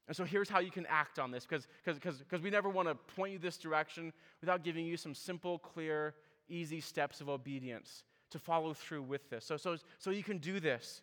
And 0.07 0.17
so 0.17 0.25
here's 0.25 0.49
how 0.49 0.61
you 0.61 0.71
can 0.71 0.87
act 0.87 1.19
on 1.19 1.31
this, 1.31 1.47
because 1.47 2.43
we 2.43 2.49
never 2.49 2.71
want 2.71 2.89
to 2.89 2.95
point 2.95 3.35
you 3.35 3.39
this 3.39 3.59
direction 3.59 4.15
without 4.41 4.65
giving 4.65 4.87
you 4.87 4.97
some 4.97 5.15
simple, 5.15 5.59
clear, 5.59 6.15
easy 6.49 6.81
steps 6.81 7.21
of 7.21 7.29
obedience 7.29 8.05
to 8.31 8.39
follow 8.39 8.73
through 8.73 9.03
with 9.03 9.29
this. 9.29 9.45
So, 9.45 9.59
so, 9.59 9.77
so 9.99 10.11
you 10.11 10.23
can 10.23 10.39
do 10.39 10.61
this. 10.61 11.03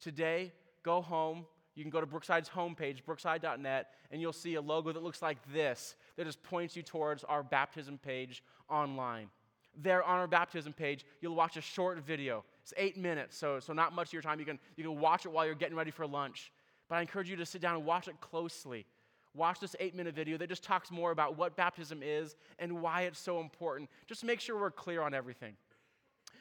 Today, 0.00 0.52
go 0.82 1.02
home. 1.02 1.44
You 1.74 1.84
can 1.84 1.90
go 1.90 2.00
to 2.00 2.06
Brookside's 2.06 2.48
homepage, 2.48 3.04
brookside.net, 3.04 3.90
and 4.10 4.22
you'll 4.22 4.32
see 4.32 4.54
a 4.54 4.60
logo 4.62 4.90
that 4.92 5.02
looks 5.02 5.20
like 5.20 5.36
this 5.52 5.94
that 6.16 6.24
just 6.24 6.42
points 6.42 6.74
you 6.74 6.82
towards 6.82 7.24
our 7.24 7.42
baptism 7.42 7.98
page 7.98 8.42
online. 8.70 9.28
There 9.76 10.02
on 10.02 10.18
our 10.18 10.26
baptism 10.26 10.72
page, 10.72 11.04
you'll 11.20 11.34
watch 11.34 11.58
a 11.58 11.60
short 11.60 11.98
video. 11.98 12.44
It's 12.66 12.74
eight 12.76 12.96
minutes, 12.96 13.38
so, 13.38 13.60
so 13.60 13.72
not 13.72 13.94
much 13.94 14.08
of 14.08 14.12
your 14.12 14.22
time. 14.22 14.40
You 14.40 14.44
can, 14.44 14.58
you 14.74 14.82
can 14.82 14.98
watch 14.98 15.24
it 15.24 15.28
while 15.28 15.46
you're 15.46 15.54
getting 15.54 15.76
ready 15.76 15.92
for 15.92 16.04
lunch. 16.04 16.50
But 16.88 16.96
I 16.96 17.00
encourage 17.00 17.30
you 17.30 17.36
to 17.36 17.46
sit 17.46 17.62
down 17.62 17.76
and 17.76 17.84
watch 17.84 18.08
it 18.08 18.20
closely. 18.20 18.86
Watch 19.34 19.60
this 19.60 19.76
eight 19.78 19.94
minute 19.94 20.16
video 20.16 20.36
that 20.38 20.48
just 20.48 20.64
talks 20.64 20.90
more 20.90 21.12
about 21.12 21.38
what 21.38 21.54
baptism 21.54 22.00
is 22.02 22.34
and 22.58 22.82
why 22.82 23.02
it's 23.02 23.20
so 23.20 23.38
important. 23.38 23.88
Just 24.08 24.24
make 24.24 24.40
sure 24.40 24.58
we're 24.58 24.72
clear 24.72 25.00
on 25.00 25.14
everything 25.14 25.52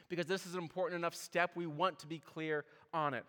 because 0.10 0.26
this 0.26 0.48
is 0.48 0.56
an 0.56 0.62
important 0.62 0.98
enough 0.98 1.14
step. 1.14 1.52
We 1.54 1.68
want 1.68 2.00
to 2.00 2.08
be 2.08 2.18
clear 2.18 2.66
on 2.92 3.14
it. 3.14 3.24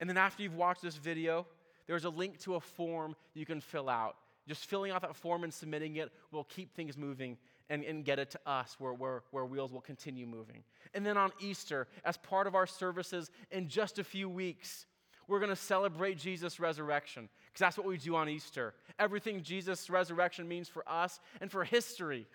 And 0.00 0.10
then 0.10 0.18
after 0.18 0.42
you've 0.42 0.56
watched 0.56 0.82
this 0.82 0.96
video, 0.96 1.46
there's 1.86 2.04
a 2.04 2.10
link 2.10 2.38
to 2.40 2.56
a 2.56 2.60
form 2.60 3.16
you 3.32 3.46
can 3.46 3.62
fill 3.62 3.88
out. 3.88 4.16
Just 4.46 4.66
filling 4.66 4.92
out 4.92 5.00
that 5.00 5.16
form 5.16 5.42
and 5.42 5.54
submitting 5.54 5.96
it 5.96 6.10
will 6.32 6.44
keep 6.44 6.74
things 6.74 6.98
moving 6.98 7.38
and, 7.68 7.84
and 7.84 8.04
get 8.04 8.18
it 8.18 8.30
to 8.30 8.40
us 8.46 8.76
where, 8.78 8.92
where, 8.92 9.22
where 9.30 9.44
wheels 9.44 9.72
will 9.72 9.80
continue 9.80 10.26
moving. 10.26 10.62
And 10.94 11.04
then 11.04 11.16
on 11.16 11.32
Easter, 11.40 11.88
as 12.04 12.16
part 12.16 12.46
of 12.46 12.54
our 12.54 12.66
services 12.66 13.30
in 13.50 13.68
just 13.68 13.98
a 13.98 14.04
few 14.04 14.28
weeks, 14.28 14.86
we're 15.28 15.40
going 15.40 15.50
to 15.50 15.56
celebrate 15.56 16.18
Jesus' 16.18 16.60
resurrection 16.60 17.28
because 17.46 17.60
that's 17.60 17.76
what 17.76 17.86
we 17.86 17.98
do 17.98 18.14
on 18.14 18.28
Easter. 18.28 18.74
Everything 18.98 19.42
Jesus' 19.42 19.90
resurrection 19.90 20.46
means 20.46 20.68
for 20.68 20.88
us 20.88 21.20
and 21.40 21.50
for 21.50 21.64
history. 21.64 22.26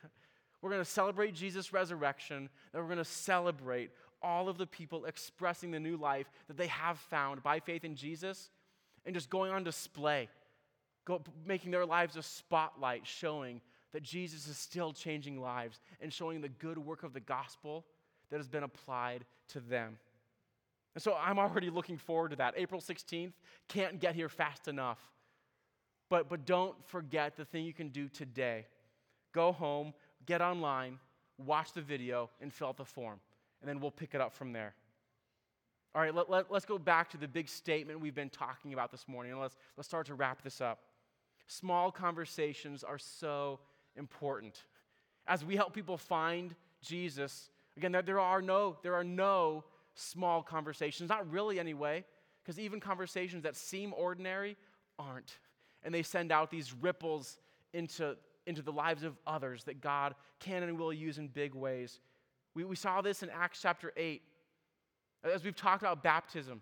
We're 0.62 0.70
going 0.70 0.82
to 0.84 0.89
celebrate 0.89 1.34
Jesus' 1.34 1.74
resurrection, 1.74 2.50
and 2.74 2.82
we're 2.82 2.89
going 2.89 2.98
to 2.98 3.06
celebrate 3.06 3.91
all 4.22 4.50
of 4.50 4.58
the 4.58 4.67
people 4.67 5.06
expressing 5.06 5.72
the 5.72 5.80
new 5.80 5.98
life 5.98 6.30
that 6.48 6.58
they 6.58 6.67
have 6.67 7.00
found 7.00 7.41
by 7.41 7.60
faith 7.60 7.84
in 7.84 7.96
Jesus 7.96 8.52
and 9.06 9.15
just 9.15 9.30
going 9.30 9.52
on 9.52 9.63
display, 9.63 10.30
go, 11.06 11.22
making 11.46 11.72
their 11.72 11.86
lives 11.86 12.15
a 12.17 12.24
spotlight 12.24 13.08
showing 13.08 13.62
that 13.94 14.04
Jesus 14.04 14.48
is 14.48 14.58
still 14.58 14.94
changing 14.94 15.42
lives 15.42 15.80
and 16.02 16.12
showing 16.12 16.42
the 16.42 16.50
good 16.50 16.78
work 16.78 17.04
of 17.04 17.14
the 17.14 17.20
gospel 17.20 17.86
that 18.30 18.38
has 18.38 18.48
been 18.48 18.64
applied 18.64 19.26
to 19.50 19.60
them. 19.60 19.98
And 20.96 21.02
so 21.02 21.16
I'm 21.22 21.40
already 21.40 21.70
looking 21.70 21.98
forward 21.98 22.32
to 22.32 22.36
that. 22.38 22.54
April 22.58 22.82
16th 22.82 23.34
can't 23.68 24.00
get 24.00 24.16
here 24.16 24.30
fast 24.30 24.68
enough. 24.68 25.00
But, 26.10 26.28
but 26.28 26.46
don't 26.46 26.76
forget 26.88 27.38
the 27.38 27.46
thing 27.46 27.64
you 27.66 27.74
can 27.74 27.90
do 27.90 28.10
today. 28.10 28.66
Go 29.34 29.54
home, 29.54 29.94
get 30.26 30.42
online, 30.42 31.00
watch 31.38 31.72
the 31.72 31.82
video, 31.82 32.30
and 32.42 32.52
fill 32.52 32.68
out 32.68 32.78
the 32.78 32.86
form. 32.86 33.20
And 33.62 33.70
then 33.70 33.80
we'll 33.80 33.92
pick 33.92 34.14
it 34.14 34.20
up 34.20 34.34
from 34.34 34.52
there. 34.52 34.74
All 35.96 36.02
right, 36.02 36.14
let, 36.14 36.30
let, 36.30 36.52
let's 36.52 36.66
go 36.66 36.78
back 36.78 37.10
to 37.12 37.18
the 37.18 37.28
big 37.28 37.48
statement 37.48 38.00
we've 38.00 38.16
been 38.16 38.30
talking 38.30 38.74
about 38.74 38.92
this 38.92 39.08
morning, 39.08 39.38
let's, 39.38 39.56
let's 39.76 39.88
start 39.88 40.08
to 40.08 40.16
wrap 40.16 40.42
this 40.42 40.62
up. 40.62 40.80
Small 41.48 41.92
conversations 41.92 42.84
are 42.84 42.98
so 42.98 43.60
important. 43.96 44.64
As 45.28 45.46
we 45.46 45.56
help 45.56 45.74
people 45.74 45.98
find 45.98 46.56
Jesus, 46.82 47.50
again, 47.78 47.92
there, 47.92 48.20
are, 48.20 48.42
no, 48.42 48.78
there 48.84 48.96
are 48.96 49.04
no 49.04 49.64
small 49.94 50.42
conversations, 50.42 51.10
not 51.10 51.30
really 51.32 51.60
anyway, 51.60 52.04
because 52.44 52.60
even 52.60 52.80
conversations 52.80 53.44
that 53.44 53.56
seem 53.56 53.94
ordinary 53.94 54.58
aren't. 54.98 55.38
And 55.84 55.94
they 55.94 56.04
send 56.04 56.32
out 56.32 56.52
these 56.52 56.74
ripples 56.74 57.40
into 57.74 58.18
into 58.46 58.62
the 58.62 58.72
lives 58.72 59.04
of 59.04 59.18
others 59.28 59.64
that 59.66 59.82
God 59.82 60.16
can 60.40 60.64
and 60.64 60.78
will 60.78 60.94
use 60.94 61.18
in 61.18 61.28
big 61.28 61.54
ways. 61.54 62.00
We, 62.54 62.64
we 62.64 62.76
saw 62.76 63.02
this 63.02 63.24
in 63.24 63.30
Acts 63.30 63.60
chapter 63.62 63.94
8. 63.96 64.22
As 65.24 65.44
we've 65.44 65.56
talked 65.56 65.84
about 65.84 66.04
baptism, 66.04 66.62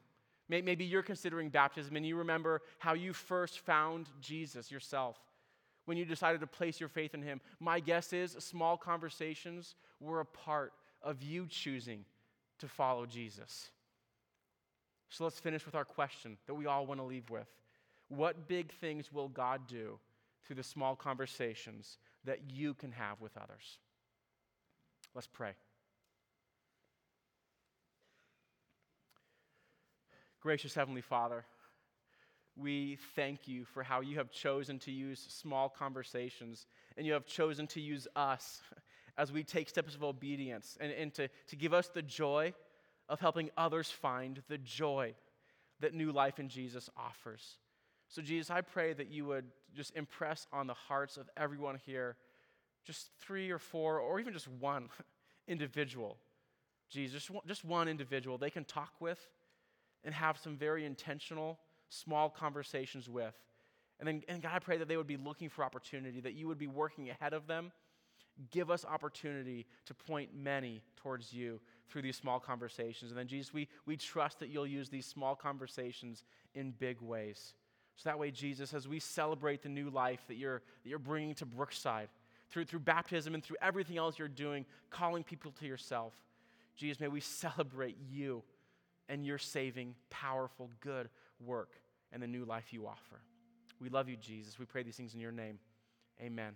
maybe 0.49 0.83
you're 0.83 1.03
considering 1.03 1.49
baptism 1.49 1.95
and 1.95 2.05
you 2.05 2.17
remember 2.17 2.61
how 2.79 2.93
you 2.93 3.13
first 3.13 3.59
found 3.59 4.09
Jesus 4.19 4.71
yourself 4.71 5.17
when 5.89 5.97
you 5.97 6.05
decided 6.05 6.39
to 6.39 6.45
place 6.45 6.79
your 6.79 6.87
faith 6.87 7.15
in 7.15 7.21
Him. 7.23 7.41
My 7.59 7.79
guess 7.79 8.13
is 8.13 8.33
small 8.33 8.77
conversations 8.77 9.73
were 9.99 10.19
a 10.19 10.25
part 10.25 10.71
of 11.01 11.23
you 11.23 11.47
choosing 11.49 12.05
to 12.59 12.67
follow 12.67 13.07
Jesus. 13.07 13.71
So 15.09 15.23
let's 15.23 15.39
finish 15.39 15.65
with 15.65 15.73
our 15.73 15.83
question 15.83 16.37
that 16.45 16.53
we 16.53 16.67
all 16.67 16.85
want 16.85 16.99
to 16.99 17.03
leave 17.03 17.27
with. 17.31 17.47
What 18.07 18.47
big 18.47 18.71
things 18.71 19.11
will 19.11 19.29
God 19.29 19.61
do 19.67 19.97
through 20.45 20.57
the 20.57 20.63
small 20.63 20.95
conversations 20.95 21.97
that 22.23 22.37
you 22.53 22.75
can 22.75 22.91
have 22.91 23.19
with 23.19 23.35
others. 23.35 23.79
Let's 25.15 25.25
pray. 25.25 25.53
Gracious 30.39 30.75
Heavenly 30.75 31.01
Father, 31.01 31.45
we 32.59 32.97
thank 33.15 33.47
you 33.47 33.65
for 33.65 33.83
how 33.83 34.01
you 34.01 34.17
have 34.17 34.31
chosen 34.31 34.79
to 34.79 34.91
use 34.91 35.25
small 35.29 35.69
conversations 35.69 36.67
and 36.97 37.05
you 37.05 37.13
have 37.13 37.25
chosen 37.25 37.67
to 37.67 37.81
use 37.81 38.07
us 38.15 38.61
as 39.17 39.31
we 39.31 39.43
take 39.43 39.69
steps 39.69 39.95
of 39.95 40.03
obedience 40.03 40.77
and, 40.79 40.91
and 40.91 41.13
to, 41.13 41.27
to 41.47 41.55
give 41.55 41.73
us 41.73 41.87
the 41.87 42.01
joy 42.01 42.53
of 43.07 43.19
helping 43.19 43.49
others 43.57 43.89
find 43.89 44.41
the 44.47 44.57
joy 44.57 45.13
that 45.79 45.93
new 45.93 46.11
life 46.11 46.39
in 46.39 46.49
Jesus 46.49 46.89
offers. 46.97 47.57
So, 48.07 48.21
Jesus, 48.21 48.49
I 48.49 48.61
pray 48.61 48.93
that 48.93 49.09
you 49.09 49.25
would 49.25 49.45
just 49.75 49.95
impress 49.95 50.47
on 50.51 50.67
the 50.67 50.73
hearts 50.73 51.17
of 51.17 51.29
everyone 51.37 51.79
here 51.85 52.15
just 52.85 53.09
three 53.19 53.51
or 53.51 53.59
four, 53.59 53.99
or 53.99 54.19
even 54.19 54.33
just 54.33 54.47
one 54.47 54.89
individual. 55.47 56.17
Jesus, 56.89 57.29
just 57.45 57.63
one 57.63 57.87
individual 57.87 58.37
they 58.37 58.49
can 58.49 58.65
talk 58.65 58.93
with 58.99 59.19
and 60.03 60.13
have 60.13 60.37
some 60.37 60.55
very 60.55 60.85
intentional, 60.85 61.59
small 61.89 62.29
conversations 62.29 63.09
with. 63.09 63.35
And 63.99 64.07
then, 64.07 64.23
and 64.29 64.41
God, 64.41 64.51
I 64.53 64.59
pray 64.59 64.77
that 64.77 64.87
they 64.87 64.97
would 64.97 65.07
be 65.07 65.17
looking 65.17 65.49
for 65.49 65.63
opportunity, 65.63 66.21
that 66.21 66.33
you 66.33 66.47
would 66.47 66.57
be 66.57 66.67
working 66.67 67.09
ahead 67.09 67.33
of 67.33 67.47
them. 67.47 67.71
Give 68.51 68.71
us 68.71 68.85
opportunity 68.85 69.65
to 69.85 69.93
point 69.93 70.29
many 70.33 70.81
towards 70.95 71.33
you 71.33 71.59
through 71.89 72.03
these 72.03 72.15
small 72.15 72.39
conversations. 72.39 73.11
And 73.11 73.19
then, 73.19 73.27
Jesus, 73.27 73.53
we, 73.53 73.67
we 73.85 73.97
trust 73.97 74.39
that 74.39 74.47
you'll 74.47 74.67
use 74.67 74.87
these 74.87 75.05
small 75.05 75.35
conversations 75.35 76.23
in 76.55 76.71
big 76.71 77.01
ways. 77.01 77.53
So 77.97 78.07
that 78.07 78.17
way, 78.17 78.31
Jesus, 78.31 78.73
as 78.73 78.87
we 78.87 78.99
celebrate 78.99 79.61
the 79.61 79.69
new 79.69 79.89
life 79.89 80.21
that 80.29 80.37
you're, 80.37 80.61
that 80.83 80.89
you're 80.89 80.99
bringing 80.99 81.35
to 81.35 81.45
Brookside, 81.45 82.07
through, 82.49 82.65
through 82.65 82.79
baptism 82.79 83.33
and 83.33 83.43
through 83.43 83.57
everything 83.61 83.97
else 83.97 84.17
you're 84.17 84.27
doing, 84.27 84.65
calling 84.89 85.23
people 85.23 85.51
to 85.59 85.65
yourself, 85.65 86.13
Jesus, 86.77 86.99
may 87.01 87.09
we 87.09 87.19
celebrate 87.19 87.97
you 88.09 88.41
and 89.09 89.25
your 89.25 89.37
saving, 89.37 89.95
powerful, 90.09 90.69
good, 90.81 91.09
work, 91.45 91.71
and 92.11 92.21
the 92.21 92.27
new 92.27 92.45
life 92.45 92.71
you 92.71 92.87
offer. 92.87 93.21
We 93.81 93.89
love 93.89 94.09
you, 94.09 94.17
Jesus. 94.17 94.59
We 94.59 94.65
pray 94.65 94.83
these 94.83 94.95
things 94.95 95.13
in 95.13 95.19
your 95.19 95.31
name. 95.31 95.59
Amen. 96.21 96.55